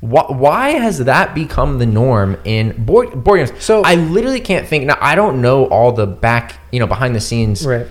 [0.00, 3.62] Why, why has that become the norm in board, board games?
[3.62, 4.84] So- I literally can't think.
[4.84, 7.86] Now I don't know all the back, you know, behind the scenes, right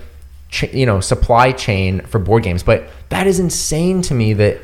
[0.52, 4.60] ch- you know, supply chain for board games, but that is insane to me that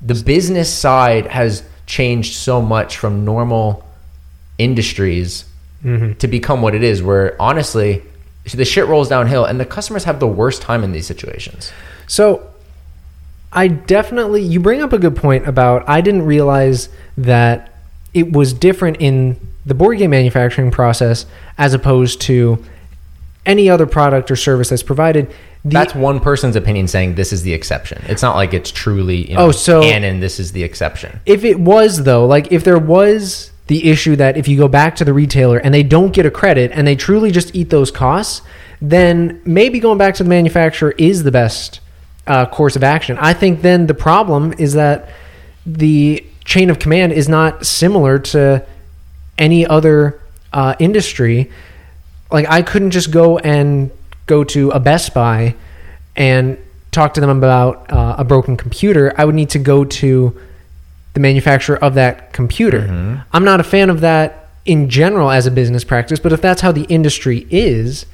[0.00, 3.84] the business side has changed so much from normal
[4.58, 5.44] industries
[5.82, 6.12] mm-hmm.
[6.12, 7.02] to become what it is.
[7.02, 8.02] Where honestly,
[8.44, 11.72] the shit rolls downhill, and the customers have the worst time in these situations.
[12.06, 12.48] So
[13.52, 17.72] I definitely you bring up a good point about I didn't realize that
[18.12, 21.24] it was different in the board game manufacturing process
[21.56, 22.62] as opposed to
[23.46, 25.28] any other product or service that's provided.
[25.64, 28.02] The, That's one person's opinion saying this is the exception.
[28.06, 30.20] It's not like it's truly you know, Oh, so- canon.
[30.20, 31.20] This is the exception.
[31.26, 34.94] if it was though, like if there was the issue that if you go back
[34.96, 37.90] to the retailer and they don't get a credit and they truly just eat those
[37.90, 38.42] costs,
[38.82, 41.80] then maybe going back to the manufacturer is the best
[42.26, 43.16] uh, course of action.
[43.18, 45.08] I think then the problem is that
[45.64, 48.66] the chain of command is not similar to
[49.38, 50.20] any other
[50.52, 51.50] uh, industry.
[52.34, 53.90] Like I couldn't just go and
[54.26, 55.54] go to a Best Buy
[56.16, 56.58] and
[56.90, 59.12] talk to them about uh, a broken computer.
[59.16, 60.36] I would need to go to
[61.14, 63.22] the manufacturer of that computer.
[63.32, 66.60] I'm not a fan of that in general as a business practice, but if that's
[66.60, 68.04] how the industry is,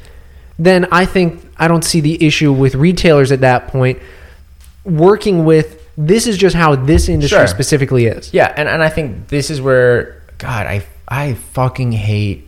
[0.59, 3.99] then I think I don't see the issue with retailers at that point
[4.85, 7.47] working with this is just how this industry Sure.
[7.47, 8.33] specifically is.
[8.35, 12.47] Yeah, and, and I think this is where God, I I fucking hate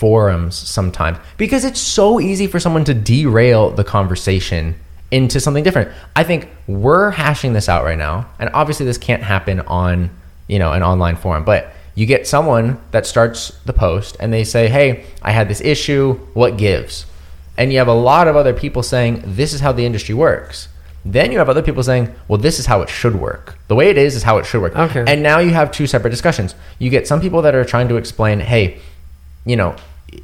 [0.00, 4.74] forums sometimes because it's so easy for someone to derail the conversation
[5.10, 5.90] into something different.
[6.16, 10.08] I think we're hashing this out right now, and obviously this can't happen on
[10.48, 14.42] you know an online forum, but you get someone that starts the post and they
[14.42, 16.14] say, "Hey, I had this issue.
[16.32, 17.04] What gives?"
[17.58, 20.68] And you have a lot of other people saying, "This is how the industry works."
[21.04, 23.58] Then you have other people saying, "Well, this is how it should work.
[23.68, 25.04] The way it is is how it should work." Okay.
[25.06, 26.54] And now you have two separate discussions.
[26.78, 28.78] You get some people that are trying to explain, "Hey,
[29.44, 29.74] you know,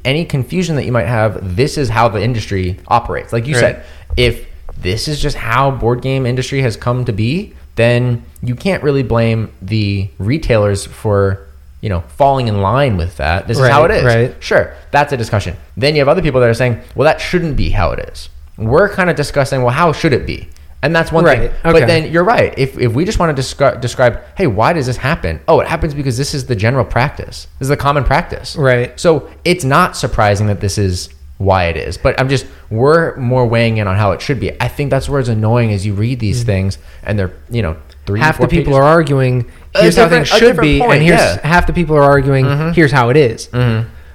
[0.05, 3.59] any confusion that you might have, this is how the industry operates." Like you Right.
[3.61, 3.83] said,
[4.15, 4.45] if
[4.79, 9.03] this is just how board game industry has come to be, then you can't really
[9.03, 11.39] blame the retailers for
[11.81, 13.47] you know falling in line with that.
[13.47, 14.03] This is how it is.
[14.03, 14.35] Right.
[14.39, 15.55] Sure, that's a discussion.
[15.75, 18.29] Then you have other people that are saying, well, that shouldn't be how it is.
[18.57, 20.49] We're kind of discussing, well, how should it be?
[20.83, 21.49] And that's one Right, thing.
[21.65, 21.79] okay.
[21.79, 22.53] But then you're right.
[22.57, 25.39] If, if we just want to descri- describe, hey, why does this happen?
[25.47, 27.47] Oh, it happens because this is the general practice.
[27.57, 28.55] This is the common practice.
[28.55, 28.97] Right.
[28.99, 31.09] So it's not surprising that this is
[31.39, 31.97] why it is.
[31.97, 34.59] But I'm just, we're more weighing in on how it should be.
[34.61, 37.75] I think that's where it's annoying as you read these things and they're, you know,
[38.05, 38.23] three, Mm-hmm.
[38.23, 38.77] half four the people pages.
[38.77, 41.37] are arguing here's how things should be point, and here's yeah.
[41.37, 41.47] Mm-hmm.
[41.47, 43.49] half the people are arguing here's how it is.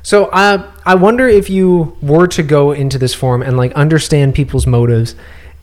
[0.02, 4.34] so I I wonder if you were to go into this form and like understand
[4.34, 5.14] people's motives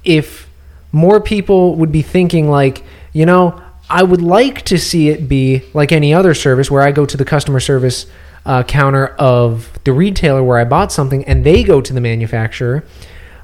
[0.04, 0.48] if
[0.92, 5.64] more people would be thinking like you know I would like to see it be
[5.74, 8.06] like any other service where I go to the customer service
[8.46, 12.84] uh, counter of the retailer where I bought something and they go to the manufacturer.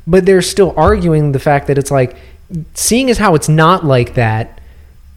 [0.08, 2.16] But they're still arguing the fact that it's like
[2.76, 4.62] seeing as how it's not like that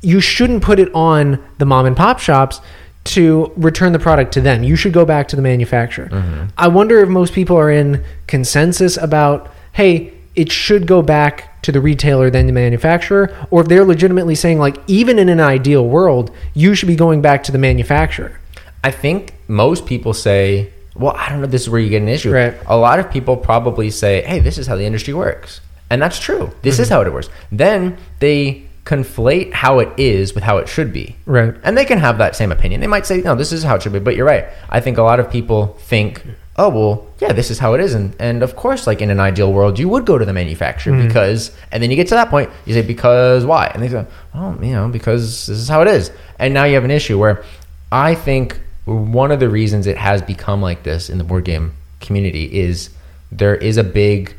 [0.01, 2.61] you shouldn't put it on the mom and pop shops
[3.05, 4.63] to return the product to them.
[4.63, 6.09] You should go back to the manufacturer.
[6.57, 11.73] I wonder if most people are in consensus about hey it should go back to
[11.73, 15.87] the retailer than the manufacturer, or if they're legitimately saying like even in an ideal
[15.87, 18.39] world, you should be going back to the manufacturer.
[18.85, 22.09] I think most people say, well, I don't know, this is where you get an
[22.09, 22.33] issue.
[22.33, 22.55] Right.
[22.67, 25.61] A lot of people probably say, hey, this is how the industry works.
[25.91, 26.53] And that's true.
[26.63, 26.83] This Mm-hmm.
[26.83, 27.29] is how it works.
[27.51, 31.17] Then they conflate how it is with how it should be.
[31.27, 31.55] Right.
[31.63, 32.81] And they can have that same opinion.
[32.81, 33.99] They might say, no, this is how it should be.
[33.99, 34.47] But you're right.
[34.71, 36.23] I think a lot of people think,
[36.59, 37.95] oh, well, yeah, this is how it is.
[37.95, 40.93] And, and of course, like in an ideal world, you would go to the manufacturer
[40.93, 41.07] Mm-hmm.
[41.07, 43.71] because, and then you get to that point, you say, because why?
[43.73, 46.11] And they say, well, you know, because this is how it is.
[46.39, 47.45] And now you have an issue where
[47.93, 51.73] I think one of the reasons it has become like this in the board game
[52.01, 52.91] community is
[53.31, 54.35] there is a big,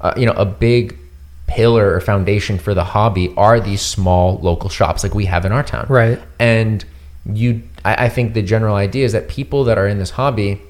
[0.00, 0.96] uh, you know, a big
[1.46, 5.52] pillar or foundation for the hobby are these small local shops like we have in
[5.52, 5.86] our town.
[5.88, 6.20] Right.
[6.38, 6.84] And
[7.26, 10.60] you, I, I think the general idea is that people that are in this hobby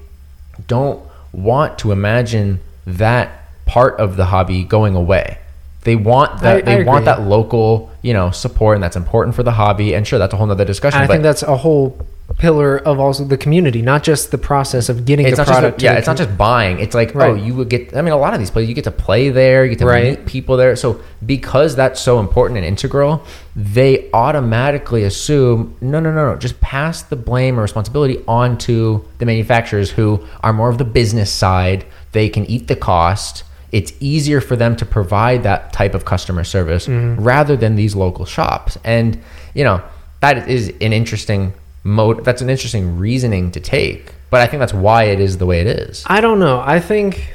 [0.67, 1.01] don't
[1.33, 3.29] want to imagine that
[3.65, 5.37] part of the hobby going away.
[5.83, 6.57] They want that.
[6.57, 9.93] I- they I want that local, you know, support, and that's important for the hobby.
[9.93, 10.99] And sure, that's a whole nother discussion.
[10.99, 11.97] I think that's a whole
[12.33, 15.59] pillar of also the community, not just the process of getting it's the not just
[15.59, 15.81] product.
[15.81, 16.79] yeah, it's not just buying.
[16.79, 17.95] It's like oh, you would get.
[17.95, 19.85] I mean, a lot of these places you get to play there, you get to
[19.85, 20.17] Right.
[20.19, 20.75] meet people there.
[20.75, 23.23] So because that's so important and integral,
[23.55, 26.37] they automatically assume no, no, no, no.
[26.37, 31.31] Just pass the blame or responsibility onto the manufacturers who are more of the business
[31.31, 31.85] side.
[32.11, 33.43] They can eat the cost.
[33.71, 37.21] It's easier for them to provide that type of customer service Mm-hmm.
[37.23, 38.77] rather than these local shops.
[38.83, 39.19] And
[39.53, 39.81] you know
[40.21, 41.53] that is an interesting
[41.85, 42.25] mode.
[42.25, 44.13] That's an interesting reasoning to take.
[44.29, 46.03] But I think that's why it is the way it is.
[46.07, 46.59] I don't know.
[46.59, 47.33] I think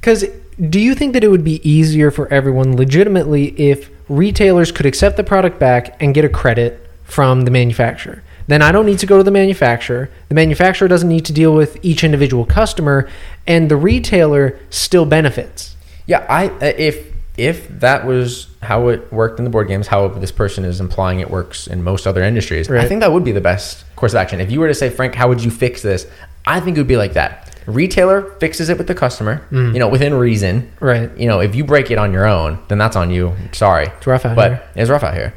[0.00, 0.24] because
[0.70, 5.16] do you think that it would be easier for everyone legitimately if retailers could accept
[5.16, 8.22] the product back and get a credit from the manufacturer?
[8.46, 10.08] Then I don't need to go to the manufacturer.
[10.28, 13.08] The manufacturer doesn't need to deal with each individual customer,
[13.46, 15.74] and the retailer still benefits.
[16.06, 20.08] Yeah, I uh, if if that was how it worked in the board games, how
[20.08, 23.32] this person is implying it works in most other industries, I think that would be
[23.32, 24.40] the best course of action.
[24.40, 26.06] If you were to say, Frank, how would you fix this?
[26.46, 27.42] I think it would be like that.
[27.66, 30.62] Retailer fixes it with the customer, you know, within reason.
[30.62, 30.68] Mm.
[30.80, 31.18] Right.
[31.18, 33.34] You know, if you break it on your own, then that's on you.
[33.52, 33.86] Sorry.
[33.88, 34.62] It's rough out but here.
[34.76, 35.34] it's rough out here.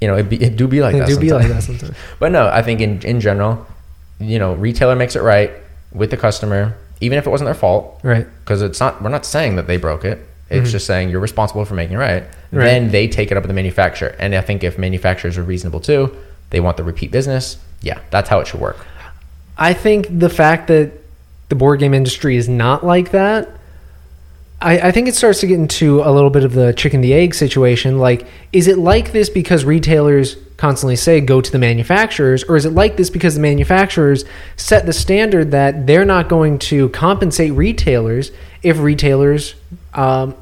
[0.00, 1.08] You know, it, be, it do be like It that.
[1.08, 1.50] do be sometimes.
[1.50, 1.96] like that sometimes.
[2.18, 3.64] But no, I think in in general,
[4.18, 5.52] you know, retailer makes it right
[5.92, 8.26] with the customer, even if it wasn't their fault Right.
[8.40, 10.18] because it's not we're not saying that they broke it
[10.58, 12.22] it's just saying you're responsible for making it right.
[12.22, 12.56] Mm-hmm.
[12.56, 12.64] Right.
[12.64, 15.80] then they take it up with the manufacturer and i think if manufacturers are reasonable
[15.80, 16.16] too
[16.50, 18.86] they want the repeat business yeah that's how it should work
[19.56, 20.92] I think the fact that
[21.48, 23.50] the board game industry is not like that,
[24.60, 27.12] I, I think it starts to get into a little bit of the chicken the
[27.12, 27.98] egg situation.
[27.98, 32.64] Like, is it like this because retailers constantly say go to the manufacturers, or is
[32.64, 34.24] it like this because the manufacturers
[34.56, 38.30] set the standard that they're not going to compensate retailers
[38.62, 39.54] if retailers
[39.94, 40.34] um,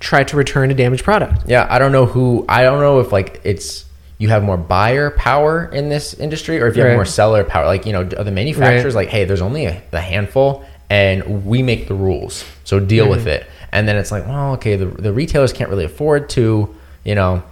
[0.00, 1.42] try to return a damaged product?
[1.48, 3.84] yeah i don't know who i don't know if like it's
[4.18, 7.66] you have more buyer power in this industry or if you have more seller power
[7.66, 11.62] like you know are the manufacturers like hey there's only a, a handful and we
[11.62, 13.10] make the rules so deal Mm-hmm.
[13.10, 16.74] with it and then it's like well okay the, the retailers can't really afford to
[17.04, 17.42] you know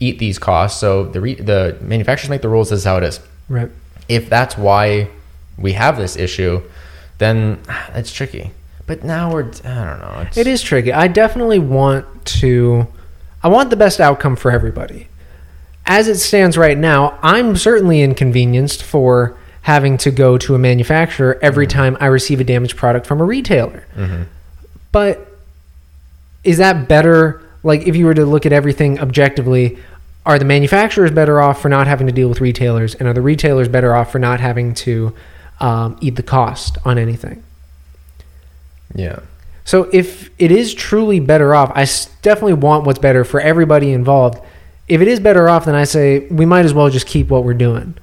[0.00, 3.04] eat these costs so the re- the manufacturers make the rules this is how it
[3.04, 3.70] is Right.
[4.08, 5.08] if that's why
[5.58, 6.62] we have this issue,
[7.18, 7.60] then
[7.94, 8.50] it's tricky.
[8.86, 10.24] But now we're I don't know.
[10.26, 10.92] It's, It is tricky.
[10.92, 12.86] I definitely want to
[13.42, 15.08] I want the best outcome for everybody.
[15.84, 21.38] As it stands right now, I'm certainly inconvenienced for having to go to a manufacturer
[21.42, 23.84] every time I receive a damaged product from a retailer.
[24.90, 25.28] But
[26.44, 29.78] is that better like if you were to look at everything objectively,
[30.26, 33.22] are the manufacturers better off for not having to deal with retailers and are the
[33.22, 35.14] retailers better off for not having to
[35.60, 37.42] um, eat the cost on anything?
[38.94, 39.20] Yeah.
[39.64, 41.86] So if it is truly better off, I
[42.22, 44.42] definitely want what's better for everybody involved.
[44.88, 47.44] If it is better off, then I say we might as well just keep what
[47.44, 47.94] we're doing.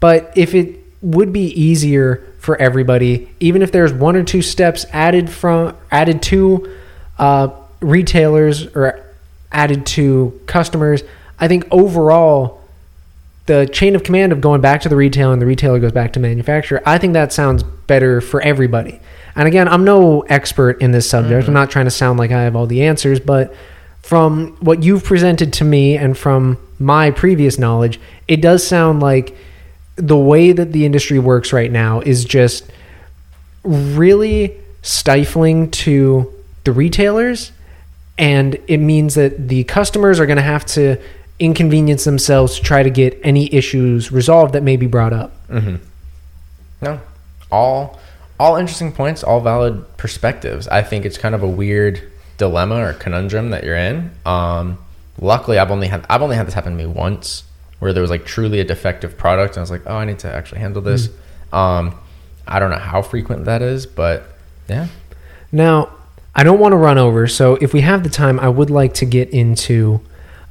[0.00, 4.86] But if it would be easier for everybody, even if there's one or two steps
[4.92, 6.72] added from added to
[7.18, 7.48] uh,
[7.80, 9.04] retailers or
[9.50, 11.02] added to customers,
[11.38, 12.62] I think overall
[13.46, 16.12] the chain of command of going back to the retailer and the retailer goes back
[16.14, 19.00] to manufacturer, I think that sounds better for everybody.
[19.36, 21.48] And again, I'm no expert in this subject.
[21.48, 23.54] I'm not trying to sound like I have all the answers, but
[24.02, 29.36] from what you've presented to me and from my previous knowledge, it does sound like
[29.96, 32.70] the way that the industry works right now is just
[33.62, 36.32] really stifling to
[36.64, 37.52] the retailers
[38.18, 40.96] and it means that the customers are going to have to
[41.38, 45.32] inconvenience themselves to try to get any issues resolved that may be brought up.
[45.48, 45.76] Mm-hmm.
[46.82, 47.00] No.
[47.50, 47.98] All
[48.38, 50.66] all interesting points, all valid perspectives.
[50.68, 54.10] I think it's kind of a weird dilemma or conundrum that you're in.
[54.26, 54.78] Um,
[55.20, 57.44] luckily, I've only had I've only had this happen to me once,
[57.78, 60.18] where there was like truly a defective product, and I was like, oh, I need
[60.20, 61.08] to actually handle this.
[61.52, 61.94] Um,
[62.46, 64.24] I don't know how frequent that is, but
[64.68, 64.88] yeah,
[65.52, 65.90] Now,
[66.34, 68.94] I don't want to run over, so if we have the time, I would like
[68.94, 70.00] to get into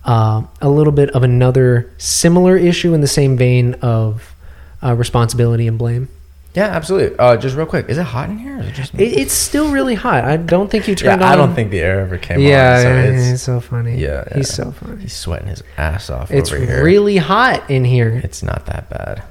[0.06, 4.34] uh, a little bit of another similar issue in the same vein of
[4.82, 6.10] uh, responsibility and blame.
[6.54, 7.18] Yeah, absolutely.
[7.18, 8.60] Uh, just real quick, is it hot in here?
[8.60, 10.24] It just It, it's still really hot.
[10.24, 11.32] I don't think you yeah, turned on.
[11.32, 12.82] I don't think the air ever came Yeah, on.
[12.82, 13.98] So yeah, it's, he's so funny.
[14.00, 15.02] yeah, he's so funny.
[15.02, 16.84] he's sweating his ass off It's over here.
[16.84, 18.22] really hot in here.
[18.24, 19.24] it's not that bad.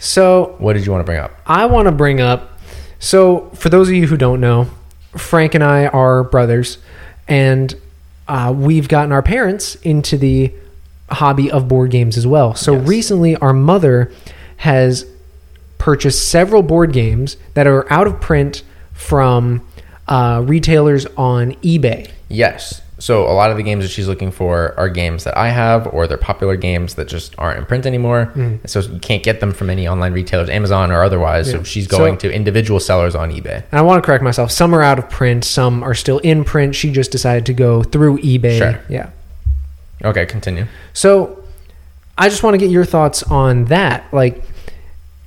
[0.00, 1.32] So What did you want to bring up?
[1.46, 2.58] I want to bring up.
[2.98, 4.66] So, for those of you who don't know,
[5.16, 6.76] Frank and I are brothers,
[7.26, 7.74] and
[8.28, 10.52] uh, we've gotten our parents into the
[11.10, 12.54] hobby of board games as well.
[12.54, 12.86] So, Yes.
[12.88, 14.12] recently, our mother
[14.58, 15.06] has
[15.80, 18.62] purchased several board games that are out of print
[18.92, 19.66] from
[20.06, 22.10] uh, retailers on eBay.
[22.28, 22.80] Yes.
[22.98, 25.86] So a lot of the games that she's looking for are games that I have,
[25.86, 28.30] or they're popular games that just aren't in print anymore.
[28.66, 31.48] So you can't get them from any online retailers, Amazon or otherwise.
[31.50, 31.58] Yeah.
[31.58, 33.62] So she's going So- to individual sellers on eBay.
[33.72, 34.50] And I want to correct myself.
[34.50, 36.74] Some are out of print, some are still in print.
[36.74, 38.58] She just decided to go through eBay.
[38.58, 38.80] Sure.
[38.90, 39.08] Yeah.
[40.04, 40.66] Okay, continue.
[40.92, 41.42] So
[42.18, 44.04] I just want to get your thoughts on that.
[44.12, 44.42] Like,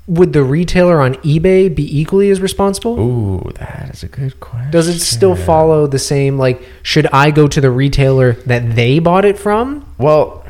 [0.05, 2.99] would the retailer on eBay be equally as responsible?
[2.99, 4.71] Ooh, that is a good question.
[4.71, 6.37] Does it still follow the same?
[6.37, 9.85] Like, should I go to the retailer that they bought it from?
[9.97, 10.45] Well,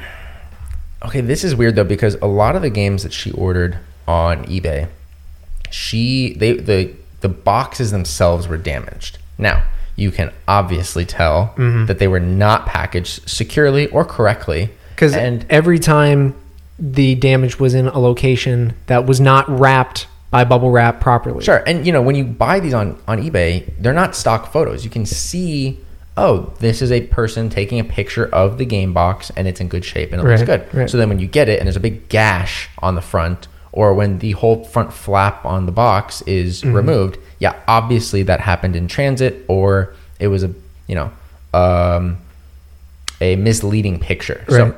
[1.05, 3.77] okay, this is weird though because a lot of the games that she ordered
[4.07, 4.87] on eBay,
[5.69, 9.19] she they the the boxes themselves were damaged.
[9.37, 9.63] Now,
[9.95, 11.85] you can obviously tell mm-hmm.
[11.85, 14.71] that they were not packaged securely or correctly.
[14.89, 16.35] Because and every time
[16.79, 21.43] the damage was in a location that was not wrapped by bubble wrap properly.
[21.43, 24.83] Sure, and you know when you buy these on on eBay, they're not stock photos.
[24.83, 25.79] You can see,
[26.17, 29.67] oh, this is a person taking a picture of the game box, and it's in
[29.67, 30.73] good shape and it looks good.
[30.73, 30.89] right.
[30.89, 33.93] So then when you get it, and there's a big gash on the front, or
[33.93, 36.73] when the whole front flap on the box is Mm-hmm.
[36.75, 40.51] removed, yeah, obviously that happened in transit, or it was a
[40.87, 41.11] you know
[41.53, 42.17] um,
[43.21, 44.43] a misleading picture.
[44.49, 44.57] Right.
[44.73, 44.75] So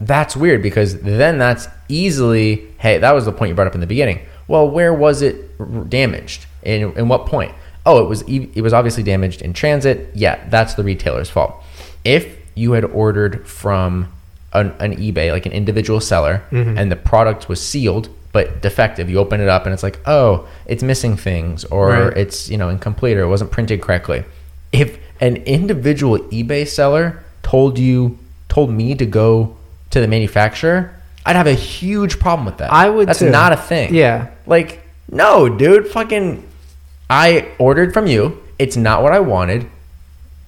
[0.00, 3.80] that's weird because then that's easily hey that was the point you brought up in
[3.80, 4.20] the beginning.
[4.46, 6.46] Well where was it damaged?
[6.62, 7.52] In, in what point?
[7.84, 10.10] Oh it was it was obviously damaged in transit.
[10.14, 11.62] Yeah that's the retailer's fault.
[12.04, 14.12] If you had ordered from
[14.52, 16.78] an, an ebay like an individual seller mm-hmm.
[16.78, 20.46] and the product was sealed but defective you open it up and it's like oh
[20.66, 22.16] it's missing things or Right.
[22.16, 24.24] it's you know incomplete or it wasn't printed correctly.
[24.72, 28.18] If an individual ebay seller told you
[28.48, 29.56] told me to go
[29.90, 30.94] to the manufacturer
[31.26, 33.30] i'd have a huge problem with that I would that's too.
[33.30, 34.28] not a thing Yeah.
[34.46, 36.46] like no dude fucking
[37.10, 39.66] i ordered from you it's not what i wanted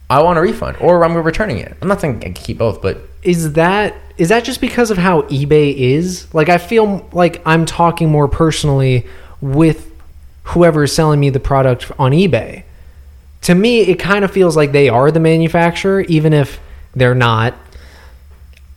[0.09, 2.83] i want a refund or i'm returning it i'm not saying i can keep both
[2.83, 6.27] but Is that is that just because of how eBay is?
[6.35, 9.07] Like I feel like I'm talking more personally
[9.41, 9.91] with
[10.45, 12.65] whoever is selling me the product on eBay.
[13.43, 16.61] To me, it kind of feels like they are the manufacturer, even if
[16.95, 17.55] they're not.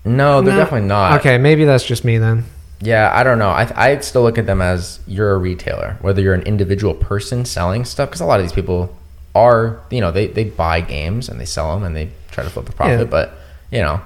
[0.06, 0.60] No they're No.
[0.60, 2.46] definitely not Okay, maybe that's just me then.
[2.82, 3.50] Yeah, I don't know.
[3.50, 7.46] I I'd still look at them as you're a retailer, whether you're an individual person
[7.46, 8.94] selling stuff, because a lot of these people
[9.34, 12.50] are, you know, they, they buy games and they sell them and they try to
[12.50, 13.06] flip a profit, Yeah.
[13.06, 13.34] but
[13.72, 14.02] you know,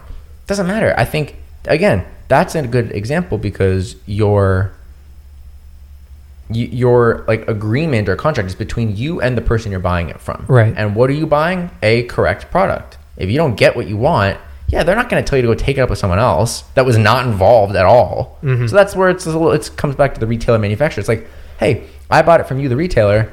[0.46, 0.94] doesn't matter.
[0.96, 1.36] I think
[1.66, 4.72] again, that's a good example because your
[6.50, 10.22] y- your like agreement or contract is between you and the person you're buying it
[10.22, 10.46] from.
[10.48, 10.74] Right.
[10.78, 11.72] And what are you buying?
[11.82, 12.98] A correct product.
[13.18, 14.38] If you don't get what you want,
[14.68, 16.64] yeah, they're not going to tell you to go take it up with someone else
[16.76, 18.38] that was not involved at all.
[18.44, 18.68] Mm-hmm.
[18.68, 21.00] So that's where it's a little, it comes back to the retailer manufacturer.
[21.00, 21.28] It's like,
[21.60, 23.32] hey, I bought it from you, the retailer.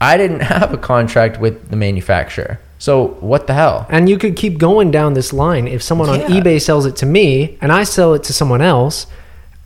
[0.00, 2.60] I didn't have a contract with the manufacturer.
[2.78, 3.86] So what the hell?
[3.90, 5.68] And you could keep going down this line.
[5.68, 9.06] If someone on eBay sells it to me and I sell it to someone else,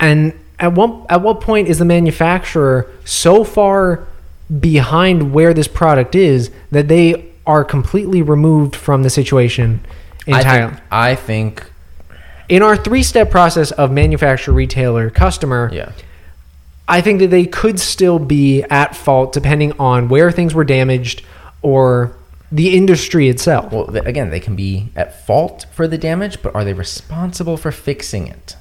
[0.01, 4.07] and at what at what point is the manufacturer so far
[4.61, 9.81] behind where this product is that they are completely removed from the situation
[10.27, 10.65] entirely?
[10.65, 11.71] I think, I think
[12.49, 15.93] In our three-step process of manufacturer, retailer, customer, yeah.
[16.87, 21.23] I think that they could still be at fault depending on where things were damaged
[21.63, 22.15] or
[22.53, 23.73] the industry itself.
[23.73, 27.73] Well, again, they can be at fault for the damage, but are they responsible for
[27.73, 28.57] fixing it?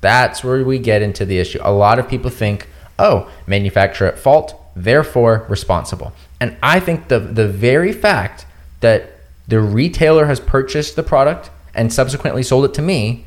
[0.00, 1.58] That's where we get into the issue.
[1.62, 6.12] A lot of people think, oh, manufacturer at fault, therefore responsible.
[6.40, 8.46] And I think the the very fact
[8.80, 9.15] that
[9.48, 13.26] the retailer has purchased the product and subsequently sold it to me,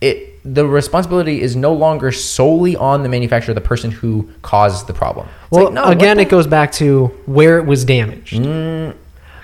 [0.00, 4.94] it the responsibility is no longer solely on the manufacturer, the person who caused the
[4.94, 5.26] problem.
[5.26, 8.34] It's Well, like, no, again, it goes back to where it was damaged.
[8.34, 8.94] Mm,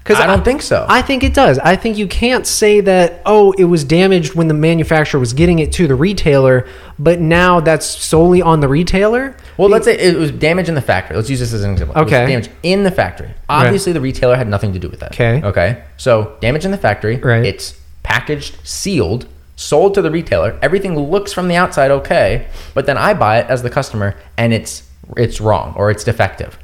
[0.03, 0.85] Because I don't think so.
[0.89, 1.59] I think it does.
[1.61, 5.61] I think you can't say that, oh, it was damaged when the manufacturer was getting
[5.61, 6.67] it to the retailer,
[6.99, 9.37] but now that's solely on the retailer.
[9.57, 11.17] Well, let's say it was damage in the factory.
[11.17, 11.97] Let's use this as an example.
[12.03, 12.27] Okay.
[12.27, 13.33] damage in the factory.
[13.49, 15.13] Obviously, the retailer had nothing to do with that.
[15.13, 15.41] Okay.
[15.43, 15.85] Okay.
[15.97, 17.17] So damage in the factory.
[17.17, 17.45] Right.
[17.45, 20.59] It's packaged, sealed, sold to the retailer.
[20.63, 24.53] Everything looks from the outside okay, but then I buy it as the customer, and
[24.53, 26.59] it's it's wrong or it's defective.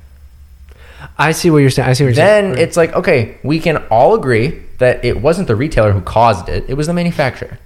[1.19, 1.89] I see what you're saying.
[1.89, 2.53] I see what you're saying.
[2.53, 6.49] Then it's like okay, we can all agree that it wasn't the retailer who caused
[6.49, 7.59] it; it was the manufacturer.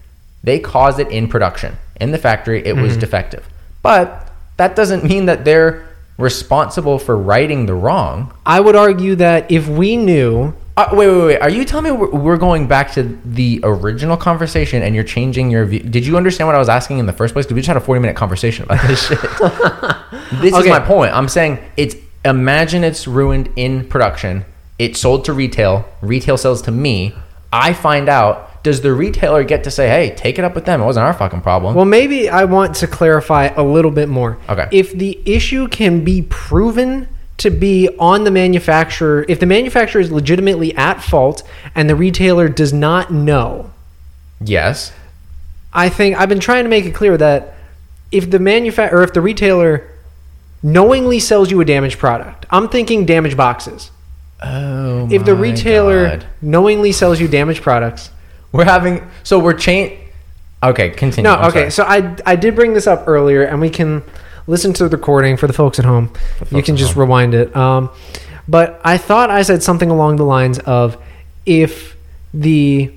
[0.45, 2.65] They caused it in production in the factory.
[2.67, 3.47] It was defective,
[3.83, 5.87] but that doesn't mean that they're
[6.19, 8.33] responsible for righting the wrong.
[8.47, 11.39] I would argue that if we knew, Uh, wait, wait, wait.
[11.41, 15.51] Are you telling me we're, we're going back to the original conversation and you're changing
[15.51, 15.81] your view?
[15.81, 17.45] Did you understand what I was asking in the first place?
[17.47, 19.21] Because we just had a 40 minute conversation about this shit.
[20.41, 20.59] this Okay.
[20.65, 21.15] is my point.
[21.15, 21.95] I'm saying it's
[22.25, 24.45] imagine it's ruined in production.
[24.79, 25.89] It's sold to retail.
[26.01, 27.15] Retail sells to me.
[27.53, 28.49] I find out.
[28.63, 30.81] Does the retailer get to say, hey, take it up with them?
[30.81, 31.75] It wasn't our fucking problem.
[31.75, 34.39] well, maybe I want to clarify a little bit more.
[34.49, 34.69] Okay.
[34.71, 37.09] If the issue can be proven
[37.39, 41.43] to be on the manufacturer, if the manufacturer is legitimately at fault
[41.75, 43.73] and the retailer does not know,
[44.41, 44.93] yes.
[45.73, 47.55] I think I've been trying to make it clear that
[48.13, 49.92] if the manufacturer or if the retailer
[50.63, 53.91] knowingly sells you a damaged product, I'm thinking damaged boxes.
[54.43, 56.27] Oh, If the retailer God.
[56.41, 58.11] knowingly sells you damaged products,
[58.53, 59.09] We're having.
[59.23, 59.99] So we're chain.
[60.63, 61.29] Okay, continue.
[61.31, 61.71] no, I'm okay.
[61.71, 61.71] sorry.
[61.71, 64.03] So I I did bring this up earlier, and we can
[64.47, 66.13] listen to the recording for the folks at home.
[66.51, 67.03] You can just home.
[67.03, 67.55] rewind it.
[67.57, 67.91] Um,
[68.49, 70.97] but I thought I said something along the lines of
[71.47, 71.97] if
[72.35, 72.93] the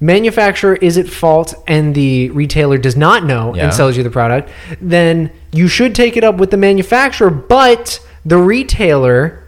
[0.00, 3.64] manufacturer is at fault and the retailer does not know Yeah.
[3.64, 4.48] and sells you the product,
[4.80, 9.42] then you should take it up with the manufacturer, but the retailer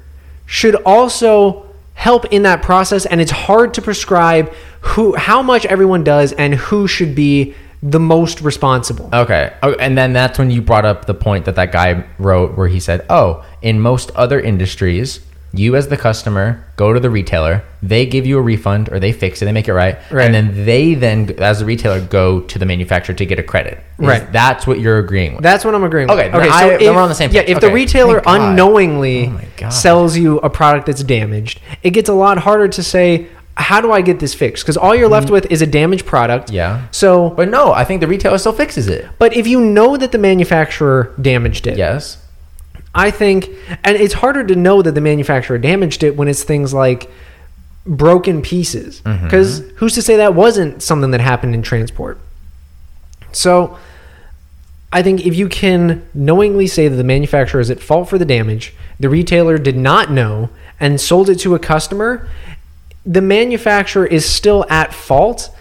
[0.47, 6.03] should also help in that process and it's hard to prescribe who how much everyone
[6.03, 9.09] does and who should be the most responsible.
[9.13, 9.53] Okay.
[9.63, 12.69] Oh, and then that's when you brought up the point that that guy wrote where
[12.69, 15.21] he said, "Oh, in most other industries,
[15.53, 19.13] you as the customer go to the retailer, they give you a refund or they
[19.13, 20.27] fix it, they make it right, Right.
[20.27, 23.79] and then they then as the retailer go to the manufacturer to get a credit."
[23.99, 24.33] Is- Right.
[24.33, 25.43] That's what you're agreeing with.
[25.43, 26.19] That's what I'm agreeing with.
[26.19, 27.51] Okay, then I- then we're on the same Yeah, page.
[27.51, 29.33] if the retailer unknowingly
[29.63, 33.27] Oh sells you a product that's damaged, it gets a lot harder to say,
[33.57, 34.65] how do I get this fixed?
[34.65, 36.51] Because all you're left with is a damaged product.
[36.51, 36.55] Mm.
[36.55, 36.81] Yeah.
[36.93, 39.07] So, but no, I think the retailer still fixes it.
[39.19, 42.17] but if you know that the manufacturer damaged it, Yes.
[42.95, 43.49] I think,
[43.84, 47.11] and it's harder to know that the manufacturer damaged it when it's things like
[47.86, 49.01] broken pieces.
[49.03, 49.24] Mm-hmm.
[49.24, 52.18] Because who's to say that wasn't something that happened in transport?
[53.32, 53.78] So
[54.93, 58.24] I think if you can knowingly say that the manufacturer is at fault for the
[58.24, 62.28] damage, the retailer did not know and sold it to a customer,
[63.07, 65.55] the manufacturer is still at fault.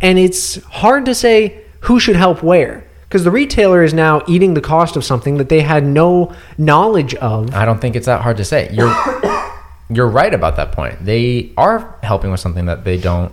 [0.00, 2.84] And it's hard to say who should help where.
[3.14, 7.14] Because the retailer is now eating the cost of something that they had no knowledge
[7.14, 7.54] of.
[7.54, 8.68] I don't think it's that hard to say.
[8.72, 8.92] You're
[9.88, 11.04] you're right about that point.
[11.04, 13.30] They are helping with something that they don't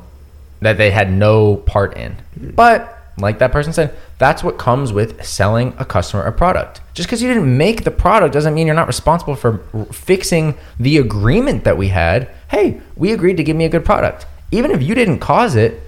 [0.59, 2.15] that they had no part in.
[2.37, 6.81] But like that person said, that's what comes with selling a customer a product.
[6.93, 10.53] Just because you didn't make the product doesn't mean you're not responsible for r- fixing
[10.79, 12.29] the agreement that we had.
[12.51, 14.27] Hey, we agreed to give me a good product.
[14.51, 15.81] Even if you didn't cause it,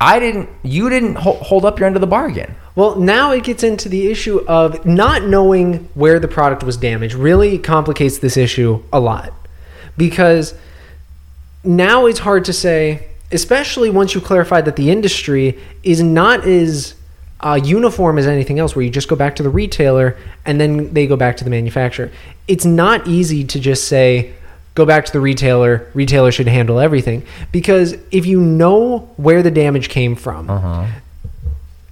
[0.00, 2.54] I didn't you didn't ho- hold up your end of the bargain.
[2.78, 7.14] Well, now it gets into the issue of not knowing where the product was damaged
[7.14, 9.32] really complicates this issue a lot.
[9.96, 10.54] Because
[11.64, 16.94] now it's hard to say, especially once you clarify that the industry is not as
[17.40, 20.94] uh, uniform as anything else, where you just go back to the retailer and then
[20.94, 22.12] they go back to the manufacturer.
[22.46, 24.34] It's not easy to just say,
[24.76, 27.26] go back to the retailer, retailer should handle everything.
[27.50, 30.48] Because if you know where the damage came from,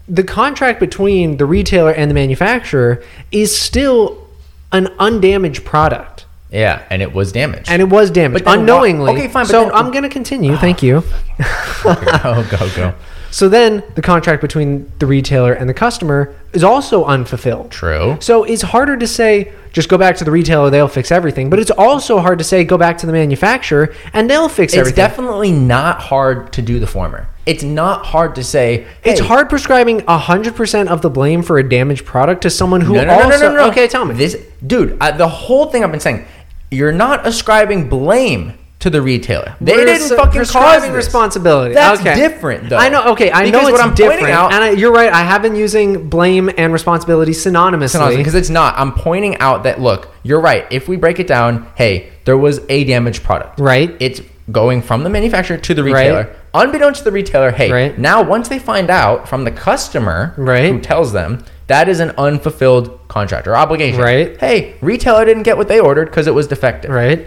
[0.08, 3.02] the contract between the retailer and the manufacturer
[3.32, 4.26] is still
[4.72, 6.24] an undamaged product.
[6.50, 7.68] Yeah, and it was damaged.
[7.70, 9.12] And it was damaged But unknowingly.
[9.12, 10.52] why- okay, fine, but So then- I'm going to continue.
[10.54, 10.58] Ah.
[10.58, 11.02] Thank you.
[11.82, 12.94] go go go.
[13.32, 17.70] So then the contract between the retailer and the customer is also unfulfilled.
[17.70, 18.16] True.
[18.20, 21.50] So it's harder to say just go back to the retailer, they'll fix everything.
[21.50, 24.80] But it's also hard to say go back to the manufacturer and they'll fix It's
[24.80, 24.96] everything.
[24.96, 27.26] definitely not hard to do the former.
[27.46, 28.86] It's not hard to say.
[29.04, 33.04] it's hard prescribing 100% of the blame for a damaged product to someone who No,
[33.04, 33.68] no, no, also no, no, no.
[33.70, 34.14] Okay, tell me.
[34.14, 34.36] This,
[34.66, 34.98] dude.
[35.00, 36.24] Uh, the whole thing I've been saying,
[36.70, 39.54] you're not ascribing blame to the retailer.
[39.60, 40.90] They We're didn't s- fucking cause this.
[40.90, 41.74] responsibility.
[41.74, 42.14] That's okay.
[42.16, 42.76] different, though.
[42.76, 43.12] I know.
[43.12, 45.10] Okay, I Because know it's what I'm pointing different, out- and I, you're right.
[45.12, 48.16] I have been using blame and responsibility synonymously.
[48.16, 48.74] because it's not.
[48.76, 50.66] I'm pointing out that look, you're right.
[50.70, 53.60] If we break it down, hey, there was a damaged product.
[53.60, 53.96] Right.
[53.98, 54.20] It's
[54.52, 56.24] going from the manufacturer to the retailer.
[56.24, 56.36] Right.
[56.56, 57.98] Unbeknownst to the retailer, hey, Right.
[57.98, 60.70] now once they find out from the customer Right.
[60.72, 64.00] who tells them that is an unfulfilled contract or obligation.
[64.00, 64.36] Right.
[64.40, 66.90] Hey, retailer didn't get what they ordered because it was defective.
[66.90, 67.26] Right.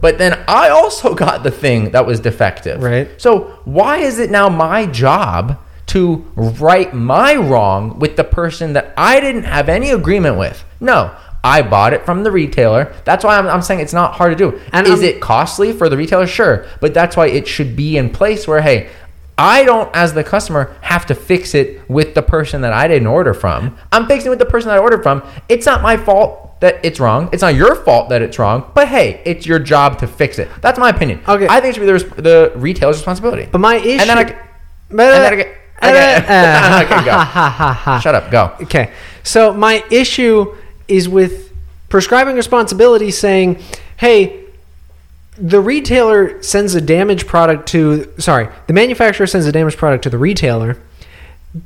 [0.00, 2.82] But then I also got the thing that was defective.
[2.82, 3.08] Right.
[3.16, 5.56] So why is it now my job
[5.86, 10.64] to right my wrong with the person that I didn't have any agreement with?
[10.80, 11.10] No.
[11.42, 12.94] I bought it from the retailer.
[13.04, 14.60] That's why I'm, I'm saying it's not hard to do.
[14.72, 16.26] And is I'm- it costly for the retailer?
[16.26, 16.66] Sure.
[16.80, 18.88] But that's why it should be in place where, hey,
[19.38, 23.06] I don't, as the customer, have to fix it with the person that I didn't
[23.08, 23.78] order from.
[23.90, 25.22] I'm fixing it with the person that I ordered from.
[25.48, 27.30] It's not my fault that it's wrong.
[27.32, 28.70] It's not your fault that it's wrong.
[28.74, 30.48] But hey, it's your job to fix it.
[30.60, 31.22] That's my opinion.
[31.26, 31.46] Okay.
[31.48, 33.48] I think it should be the, res- the retailer's responsibility.
[33.50, 34.00] But my issue.
[34.02, 34.36] and then I, But-
[34.90, 35.56] and then I get.
[35.82, 36.16] Okay.
[36.96, 37.98] okay, go.
[38.00, 38.30] Shut up.
[38.30, 38.52] Go.
[38.64, 38.92] Okay.
[39.22, 40.54] So my issue
[40.90, 41.52] is with
[41.88, 43.62] prescribing responsibility saying,
[43.96, 44.44] hey,
[45.36, 50.10] the retailer sends a damaged product to, sorry, the manufacturer sends a damaged product to
[50.10, 50.76] the retailer.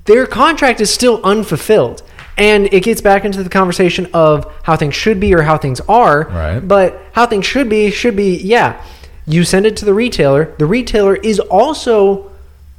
[0.04, 2.02] Their contract is still unfulfilled.
[2.36, 5.80] And it gets back into the conversation of how things should be or how things
[5.82, 6.24] are.
[6.24, 6.58] Right.
[6.58, 8.84] But how things should be, should be, yeah.
[9.26, 10.52] You send it to the retailer.
[10.58, 12.32] The retailer is also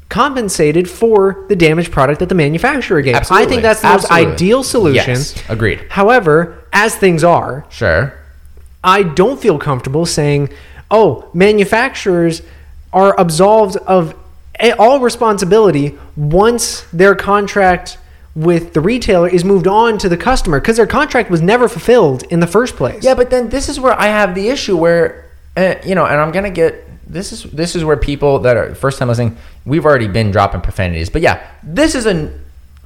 [0.09, 3.15] compensated for the damaged product that the manufacturer gave.
[3.31, 4.25] I think that's the Absolutely.
[4.25, 5.09] most ideal solution.
[5.15, 5.43] Yes.
[5.49, 5.85] Agreed.
[5.89, 8.13] However, as things are, Sure.
[8.83, 10.49] I don't feel comfortable saying,
[10.91, 12.43] "Oh, manufacturers
[12.93, 14.13] are absolved of
[14.77, 17.97] all responsibility once their contract
[18.35, 22.23] with the retailer is moved on to the customer because their contract was never fulfilled
[22.29, 25.25] in the first place." Yeah, but then this is where I have the issue where,
[25.57, 28.75] uh, you know, and I'm gonna get this is this is where people that are
[28.75, 32.31] first time listening, we've already been dropping profanities, but yeah, this is a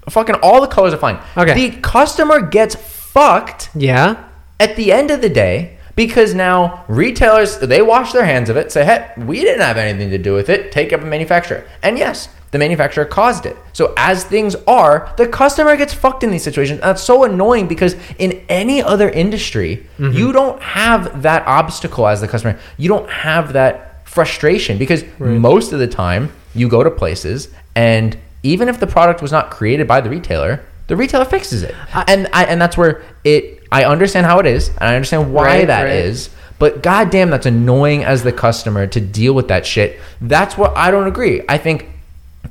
[0.09, 1.19] fucking all the colors are fine.
[1.37, 1.53] Okay.
[1.53, 4.23] the customer gets fucked Yeah.
[4.59, 8.71] at the end of the day because now retailers they wash their hands of it,
[8.71, 10.71] say, hey, we didn't have anything to do with it.
[10.71, 12.29] Take up a manufacturer, and yes.
[12.51, 13.55] The manufacturer caused it.
[13.73, 16.81] So as things are, the customer gets fucked in these situations.
[16.81, 20.17] That's so annoying because in any other industry, mm-hmm.
[20.17, 22.57] you don't have that obstacle as the customer.
[22.77, 28.17] You don't have that frustration because most of the time you go to places and
[28.41, 31.75] even if the product was not created by the retailer, the retailer fixes it.
[32.07, 35.65] and I, and that's where it I understand how it is and I understand why
[35.65, 36.29] that is.
[36.29, 36.55] Right, right.
[36.57, 39.99] But goddamn, that's annoying as the customer to deal with that shit.
[40.19, 41.43] That's what I don't agree.
[41.47, 41.87] I think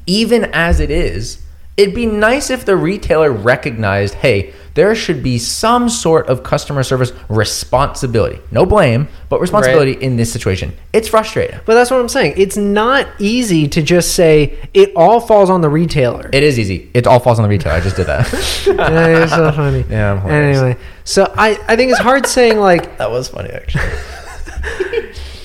[0.06, 1.42] even as it is,
[1.76, 6.84] it'd be nice if the retailer recognized, hey, there should be some sort of customer
[6.84, 8.38] service responsibility.
[8.52, 10.72] No blame, but responsibility in this situation.
[10.92, 11.58] It's frustrating.
[11.66, 12.34] But that's what I'm saying.
[12.36, 16.30] It's not easy to just say it all falls on the retailer.
[16.32, 16.92] It is easy.
[16.94, 17.74] It all falls on the retailer.
[17.74, 18.28] I just did that.
[18.78, 19.84] Yeah, so funny.
[19.90, 20.30] Yeah, I'm.
[20.30, 23.82] Anyway, so I, I think it's hard saying like that was funny, actually.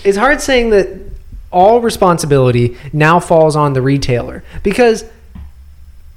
[0.03, 0.89] it's hard saying that
[1.51, 5.05] all responsibility now falls on the retailer because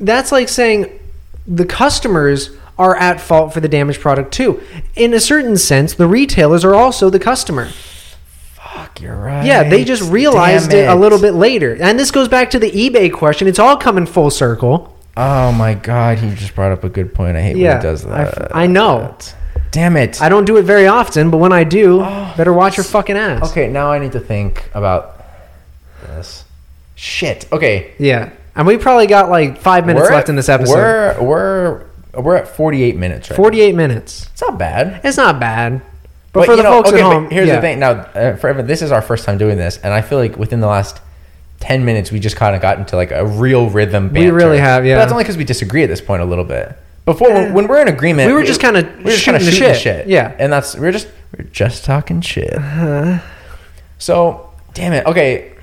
[0.01, 1.01] that's like saying
[1.47, 4.63] the customers are at fault for the damaged product too.
[4.95, 7.69] In a certain sense, the retailers are also the customer.
[8.55, 9.45] Fuck, you're right.
[9.47, 10.93] Yeah, they just realized Damn it.
[10.93, 11.77] a little bit later.
[11.81, 13.49] And this goes back to the eBay question.
[13.49, 14.95] It's all coming full circle.
[15.17, 17.37] Oh my god, he just brought up a good point.
[17.37, 18.55] I hate Yeah, when he does that.
[18.55, 19.17] I know.
[19.71, 20.21] Damn it.
[20.21, 23.17] I don't do it very often, but when I do, oh, better watch your fucking
[23.17, 23.51] ass.
[23.51, 25.23] Okay, now I need to think about
[26.03, 26.45] this.
[26.95, 27.51] Shit.
[27.53, 27.95] Okay.
[27.99, 28.31] Yeah.
[28.55, 30.75] And we probably got like five minutes We're left in this episode.
[30.75, 31.85] We're we're
[32.23, 34.29] we're at 48 minutes right 48 minutes.
[34.33, 35.01] It's not bad.
[35.05, 35.83] It's not bad.
[36.33, 37.57] But, for the know, folks okay, at home, here's yeah.
[37.57, 37.79] the thing.
[37.79, 40.37] Now, uh, for everyone, this is our first time doing this, and I feel like
[40.37, 41.01] within the last
[41.61, 44.13] 10 minutes, we just kind of got into like a real rhythm.
[44.13, 44.97] We really have, yeah.
[44.97, 46.77] But that's only because we disagree at this point a little bit.
[47.07, 49.51] Before, when, when we're in agreement, We were just kinda we were just shooting the
[49.53, 50.09] shooting shit.
[50.09, 50.35] Yeah.
[50.39, 52.53] and that's we're just we're just talking shit.
[53.99, 55.07] So, damn it.
[55.07, 55.56] Okay,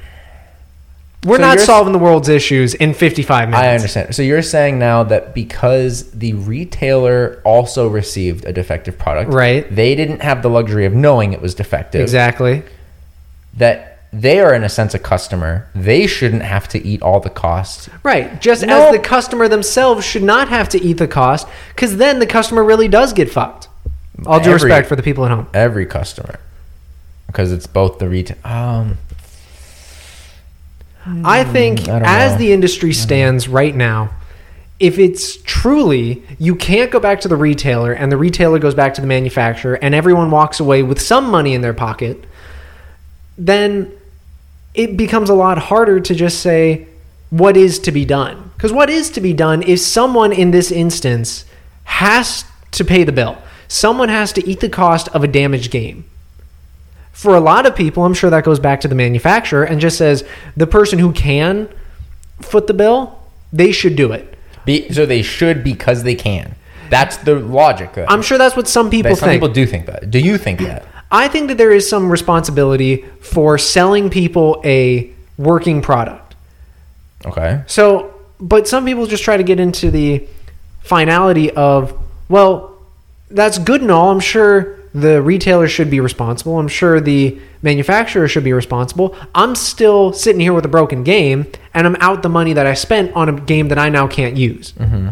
[1.26, 3.64] We're So not solving the world's issues in 55 minutes.
[3.64, 4.16] I understand.
[4.16, 9.74] So you're saying now that because the retailer also received a defective product, Right.
[9.74, 12.02] They didn't have the luxury of knowing it was defective.
[12.02, 12.64] Exactly.
[13.56, 15.68] That they are in a sense a customer.
[15.74, 17.90] They shouldn't have to eat all the costs.
[18.04, 18.40] Right.
[18.42, 18.88] Just No.
[18.88, 22.64] as the customer themselves should not have to eat the cost, because then the customer
[22.64, 23.70] really does get fucked.
[24.28, 25.48] All due Every- respect for the people at home.
[25.54, 26.36] Every customer,
[27.28, 28.38] because it's both the retail.
[28.46, 28.98] Um,
[31.06, 32.38] I hmm, think I as know.
[32.38, 34.12] the industry stands right now,
[34.80, 38.94] if it's truly you can't go back to the retailer and the retailer goes back
[38.96, 42.26] to the manufacturer and everyone walks away with some money in their pocket,
[43.38, 43.92] then
[44.74, 46.88] it becomes a lot harder to just say
[47.30, 48.52] what is to be done.
[48.56, 51.46] Because what is to be done is someone in this instance
[51.84, 53.38] has to pay the bill.
[53.68, 56.06] Someone has to eat the cost of a damaged game.
[57.14, 59.98] For a lot of people, I'm sure that goes back to the manufacturer and just
[59.98, 60.26] says
[60.58, 61.70] the person who can
[62.42, 63.20] foot the bill,
[63.54, 64.36] they should do it.
[64.66, 66.56] Be, so they should because they can.
[66.90, 67.92] That's the logic.
[68.08, 69.42] I'm sure that's what some people some think.
[69.42, 70.12] people do think that.
[70.12, 70.86] Do you think that?
[71.12, 76.36] I think that there is some responsibility for selling people a working product.
[77.26, 77.64] Okay.
[77.68, 80.28] So, but some people just try to get into the
[80.82, 81.98] finality of,
[82.30, 82.76] well,
[83.30, 84.12] that's good and all.
[84.12, 86.60] I'm sure the retailer should be responsible.
[86.60, 89.16] I'm sure the manufacturer should be responsible.
[89.34, 92.76] I'm still sitting here with a broken game and I'm out the money that I
[92.76, 94.74] spent on a game that I now can't use.
[94.74, 95.10] Mm-hmm.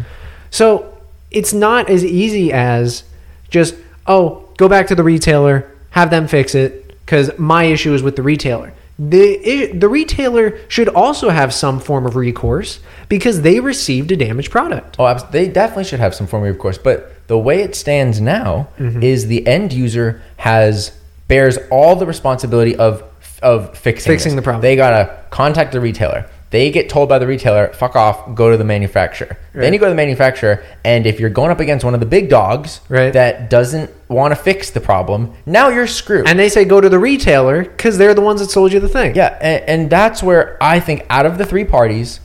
[0.50, 0.96] So
[1.30, 3.02] it's not as easy as
[3.50, 3.74] just,
[4.06, 8.16] oh, go back to the retailer, have them fix it, because my issue is with
[8.16, 8.72] the retailer.
[8.98, 12.78] The, the retailer should also have some form of recourse
[13.08, 14.96] because they received a damaged product.
[14.98, 16.78] Oh, they definitely should have some form of recourse.
[16.78, 19.02] But the way it stands now Mm-hmm.
[19.02, 20.92] is the end user has
[21.28, 23.02] bears all the responsibility of
[23.42, 24.36] of fixing Fixing this.
[24.36, 24.60] the problem.
[24.62, 26.26] They gotta contact the retailer.
[26.50, 29.86] They get told by the retailer, "Fuck off, go to the manufacturer." Then you go
[29.86, 33.12] to the manufacturer, and if you're going up against one of the big dogs Right.
[33.14, 36.28] that doesn't want to fix the problem, now you're screwed.
[36.28, 38.88] And they say go to the retailer because they're the ones that sold you the
[38.98, 39.14] thing.
[39.16, 42.20] Yeah, and, and that's where I think out of the three parties,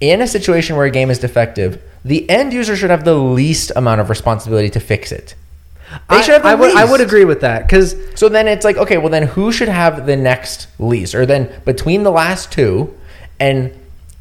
[0.00, 3.72] in a situation where a game is defective, the end user should have the least
[3.76, 5.34] amount of responsibility to fix it.
[6.10, 8.48] They I, should have the I would, I would agree with that because So then
[8.48, 11.14] it's like, okay, well then who should have the next least?
[11.14, 12.94] Or then between the last two,
[13.38, 13.72] and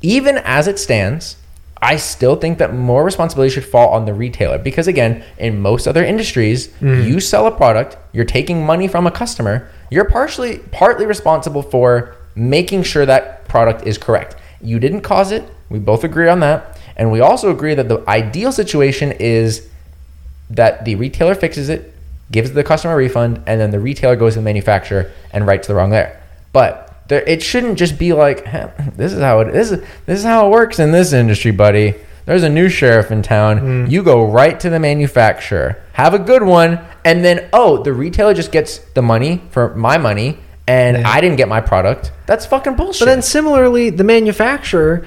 [0.02, 1.38] even as it stands,
[1.82, 5.86] I still think that more responsibility should fall on the retailer because again, in most
[5.86, 7.08] other industries, mm-hmm.
[7.08, 12.16] you sell a product, you're taking money from a customer, you're partially partly responsible for
[12.36, 14.38] making sure that product is correct.
[14.62, 15.44] You didn't cause it.
[15.70, 16.73] We both agree on that.
[16.96, 19.68] And we also agree that the ideal situation is
[20.50, 21.94] that the retailer fixes it,
[22.32, 25.68] gives the customer a refund, and then the retailer goes to the manufacturer and writes
[25.68, 26.22] the wrong there.
[26.52, 30.20] But there, it shouldn't just be like "Huh, this is how it this is this
[30.20, 31.96] is how it works in this industry, buddy.
[32.26, 33.60] There's a new sheriff in town.
[33.60, 33.92] Mm.
[33.92, 38.34] You go right to the manufacturer, have a good one, and then oh, the retailer
[38.34, 40.38] just gets the money for my money,
[40.68, 41.10] and Yeah.
[41.10, 42.12] I didn't get my product.
[42.26, 43.02] That's fucking bullshit.
[43.02, 45.06] But then similarly, the manufacturer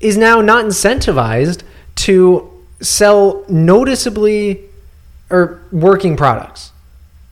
[0.00, 1.62] is now not incentivized
[1.96, 4.62] to sell noticeably
[5.30, 6.72] or working products.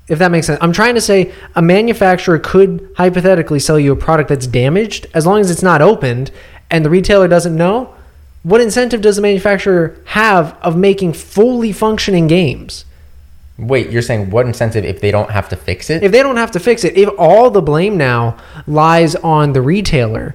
[0.06, 0.58] If that makes sense.
[0.60, 5.26] I'm trying to say a manufacturer could hypothetically sell you a product that's damaged as
[5.26, 6.30] long as it's not opened
[6.70, 7.94] and the retailer doesn't know.
[8.42, 12.84] What incentive does the manufacturer have of making fully functioning games?
[13.56, 16.02] Wait, you're saying what incentive if they don't have to fix it?
[16.02, 18.36] If they don't have to fix it, if all the blame now
[18.66, 20.34] lies on the retailer,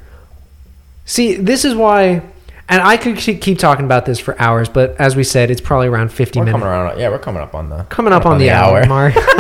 [1.10, 2.22] see, this is why,
[2.70, 5.60] and I could keep keep talking about this for hours, but as we said, it's
[5.60, 6.62] probably around 50 we're minutes.
[6.62, 6.99] coming around.
[6.99, 9.14] Yeah, we're coming up on the Coming up on, the, hour, mark.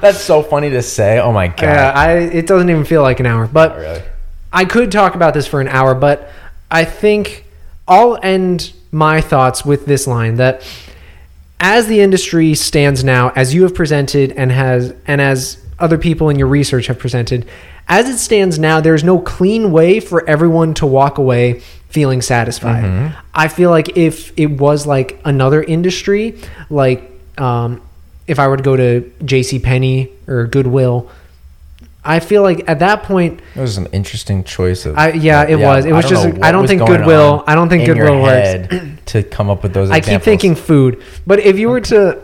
[0.00, 1.20] That's so funny to say.
[1.20, 1.62] Oh my god.
[1.62, 4.02] yeah, I, it doesn't even feel like an hour, but really.
[4.52, 6.30] I could talk about this for an hour, but
[6.70, 7.44] I think
[7.86, 10.62] I'll end my thoughts with this line that
[11.60, 16.30] as the industry stands now, as you have presented and has and as other people
[16.30, 17.46] in your research have presented,
[17.88, 23.12] as it stands now, there's no clean way for everyone to walk away feeling satisfied.
[23.34, 26.36] I feel like if it was like another industry,
[26.70, 27.80] like um,
[28.26, 29.58] if I were to go to J.C.
[29.58, 31.10] Penney or Goodwill,
[32.04, 34.98] I feel like at that point It was an interesting choice of.
[34.98, 35.84] I- yeah, it was.
[35.84, 38.76] It was I don't just- I don't think Goodwill- I don't think Goodwill works.
[39.12, 39.90] to come up with those.
[39.90, 42.18] I keep thinking food, but if you were to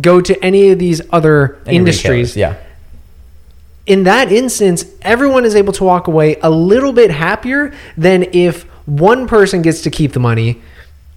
[0.00, 2.65] go to any of these other Any industries, retailers, yeah.
[3.86, 8.64] In that instance, everyone is able to walk away a little bit happier than if
[8.86, 10.60] one person gets to keep the money,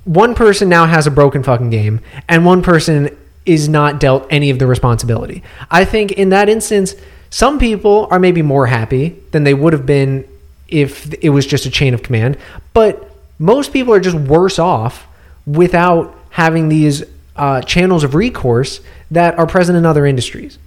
[0.03, 3.15] one person now has a broken fucking game, and one person
[3.45, 5.43] is not dealt any of the responsibility.
[5.71, 6.95] I think in that instance,
[7.29, 10.27] some people are maybe more happy than they would have been
[10.67, 12.37] if it was just a chain of command,
[12.73, 15.07] but most people are just worse off
[15.45, 17.03] without having these
[17.35, 20.59] uh, channels of recourse that are present in other industries.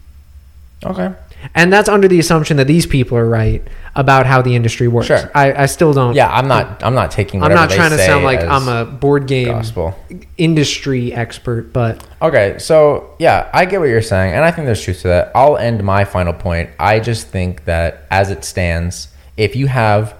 [0.84, 1.14] Okay.
[1.54, 3.62] And that's under the assumption that these people are right
[3.94, 5.08] about how the industry works.
[5.08, 5.30] Sure.
[5.34, 6.14] I, I still don't.
[6.14, 6.82] Yeah, I'm not.
[6.82, 7.42] I'm not taking.
[7.42, 9.98] I'm not trying to sound like I'm a board game gospel.
[10.38, 14.82] industry expert, but Okay, so yeah, I get what you're saying, and I think there's
[14.82, 15.32] truth to that.
[15.34, 16.70] I'll end my final point.
[16.78, 20.14] I just think that as it stands, if you have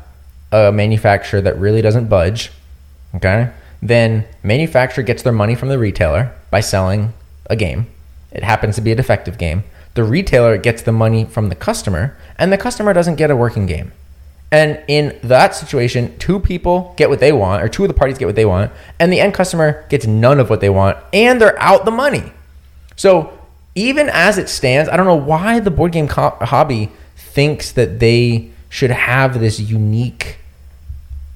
[0.51, 2.51] a manufacturer that really doesn't budge,
[3.15, 3.51] okay,
[3.81, 7.13] then manufacturer gets their money from the retailer by selling
[7.49, 7.87] a game.
[8.33, 9.65] It happens to be a defective game.
[9.95, 13.67] The retailer gets the money from the customer, and the customer doesn't get a working
[13.67, 13.93] game.
[14.51, 18.19] And in that situation, two people get what they want, or two of the parties
[18.19, 21.41] get what they want, and the end customer gets none of what they want, and
[21.41, 22.33] they're out the money.
[22.97, 23.39] So
[23.75, 27.99] even as it stands, I don't know why the board game co- hobby thinks that
[27.99, 30.39] they should have this unique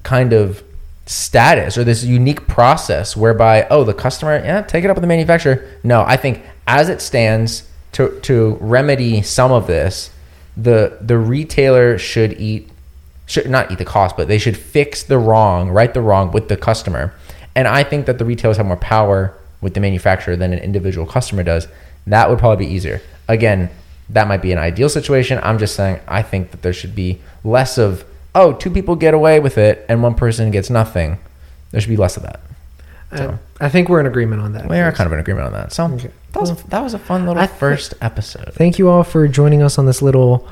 [0.03, 0.63] kind of
[1.05, 5.07] status or this unique process whereby oh the customer yeah take it up with the
[5.07, 10.11] manufacturer no i think as it stands to to remedy some of this
[10.55, 12.69] the the retailer should eat
[13.25, 16.49] should not eat the cost but they should fix the wrong right the wrong with
[16.49, 17.13] the customer
[17.55, 21.05] and i think that the retailers have more power with the manufacturer than an individual
[21.05, 21.67] customer does
[22.05, 23.69] that would probably be easier again
[24.09, 27.19] that might be an ideal situation i'm just saying i think that there should be
[27.43, 28.05] less of
[28.37, 31.17] oh, two people get away with it and one person gets nothing.
[31.71, 32.39] There should be less of that.
[33.11, 33.39] Uh, so.
[33.59, 34.69] I, I think we're in agreement on that.
[34.69, 35.73] We are kind of in agreement on that.
[35.73, 36.11] So Okay.
[36.45, 38.53] That was that was a fun little I first episode.
[38.53, 40.47] Thank you all for joining us on this little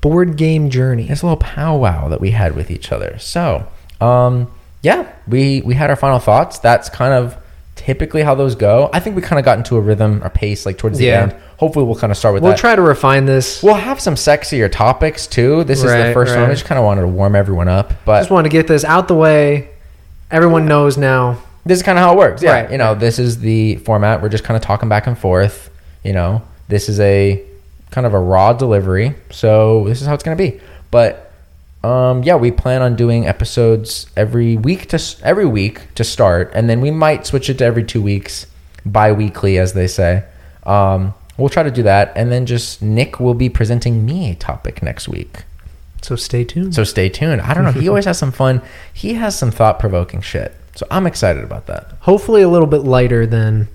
[0.00, 1.06] board game journey.
[1.06, 3.18] A little powwow that we had with each other.
[3.18, 3.66] So,
[4.00, 4.50] um,
[4.82, 6.58] yeah, we we had our final thoughts.
[6.58, 7.36] That's kind of
[7.76, 8.90] typically how those go.
[8.92, 11.22] I think we kind of got into a rhythm or pace like towards the Yeah.
[11.22, 11.36] end.
[11.56, 12.46] Hopefully, we'll kind of start with that.
[12.48, 12.60] We'll that.
[12.60, 13.62] try to refine this.
[13.62, 15.64] we'll have some sexier topics too.
[15.64, 16.44] This is the Right, first one.
[16.44, 18.84] I just kind of wanted to warm everyone up, but Just want to get this
[18.84, 19.68] out the way.
[20.30, 21.38] Everyone knows now.
[21.64, 22.42] This is kind of how it works.
[22.42, 22.62] Yeah.
[22.62, 22.70] Right.
[22.70, 24.22] You know, this is the format.
[24.22, 25.70] We're just kind of talking back and forth.
[26.04, 27.44] You know, this is a
[27.90, 29.14] kind of a raw delivery.
[29.30, 30.60] So this is how it's going to be.
[30.90, 31.32] But
[31.84, 36.70] um, yeah, we plan on doing episodes every week to every week to start, and
[36.70, 38.46] then we might switch it to every two weeks,
[38.86, 40.24] bi-weekly, as they say.
[40.64, 44.34] Um, we'll try to do that, and then just Nick will be presenting me a
[44.34, 45.44] topic next week.
[46.02, 46.74] So stay tuned.
[46.74, 47.40] So stay tuned.
[47.40, 47.72] I don't know.
[47.72, 48.62] He always has some fun.
[48.92, 50.54] He has some thought-provoking shit.
[50.74, 51.92] So I'm excited about that.
[52.00, 53.68] Hopefully a little bit lighter than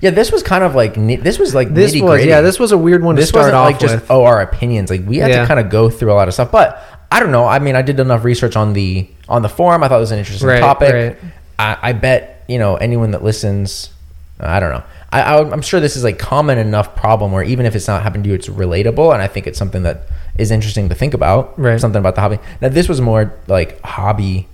[0.00, 2.02] Yeah, this was kind of like this was like this was.
[2.02, 2.28] gritty.
[2.28, 4.10] Yeah, this was a weird one this to start wasn't off like just with.
[4.10, 4.90] oh our opinions.
[4.90, 5.42] Like we had Yeah.
[5.42, 6.50] to kind of go through a lot of stuff.
[6.52, 7.46] But I don't know.
[7.46, 9.82] I mean, I did enough research on the on the forum.
[9.82, 10.92] I thought it was an interesting Right, topic.
[10.94, 11.18] right.
[11.58, 13.90] I, I bet you know anyone that listens.
[14.38, 14.82] I don't know.
[15.12, 18.02] I, I, I'm sure this is like common enough problem where even if it's not
[18.04, 20.06] happened to you, it's relatable, and I think it's something that
[20.38, 21.58] is interesting to think about.
[21.58, 21.80] Right.
[21.80, 22.38] Something about the hobby.
[22.62, 24.46] Now this was more like hobby.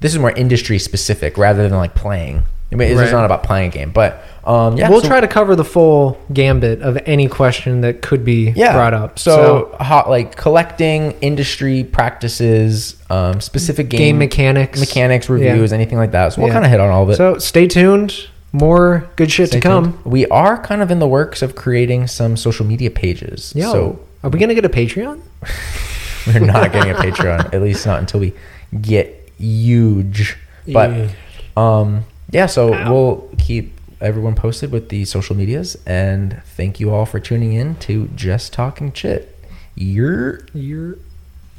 [0.00, 2.44] This is more industry specific rather than like playing.
[2.72, 5.28] I mean, it's not about playing a game, but um, yeah, we'll so- try to
[5.28, 8.72] cover the full gambit of any question that could be yeah.
[8.72, 9.18] brought up.
[9.18, 16.10] So, hot like collecting industry practices, um, specific game, game mechanics, mechanics reviews, anything like
[16.12, 16.32] that.
[16.32, 16.54] So we'll Yeah.
[16.54, 17.16] kind of hit on all of it.
[17.16, 18.26] So stay tuned.
[18.52, 19.84] More good shit Stay to come.
[19.92, 20.04] tuned.
[20.04, 23.52] We are kind of in the works of creating some social media pages.
[23.54, 25.20] Yo, So are we gonna get a Patreon?
[26.26, 28.32] we're not getting a Patreon, at least not until we
[28.80, 30.36] get huge.
[30.72, 31.08] But Yeah.
[31.56, 37.06] um, yeah, so we'll keep everyone posted with the social medias, and thank you all
[37.06, 39.30] for tuning in to Just Talking Chit.
[39.74, 40.98] You're You're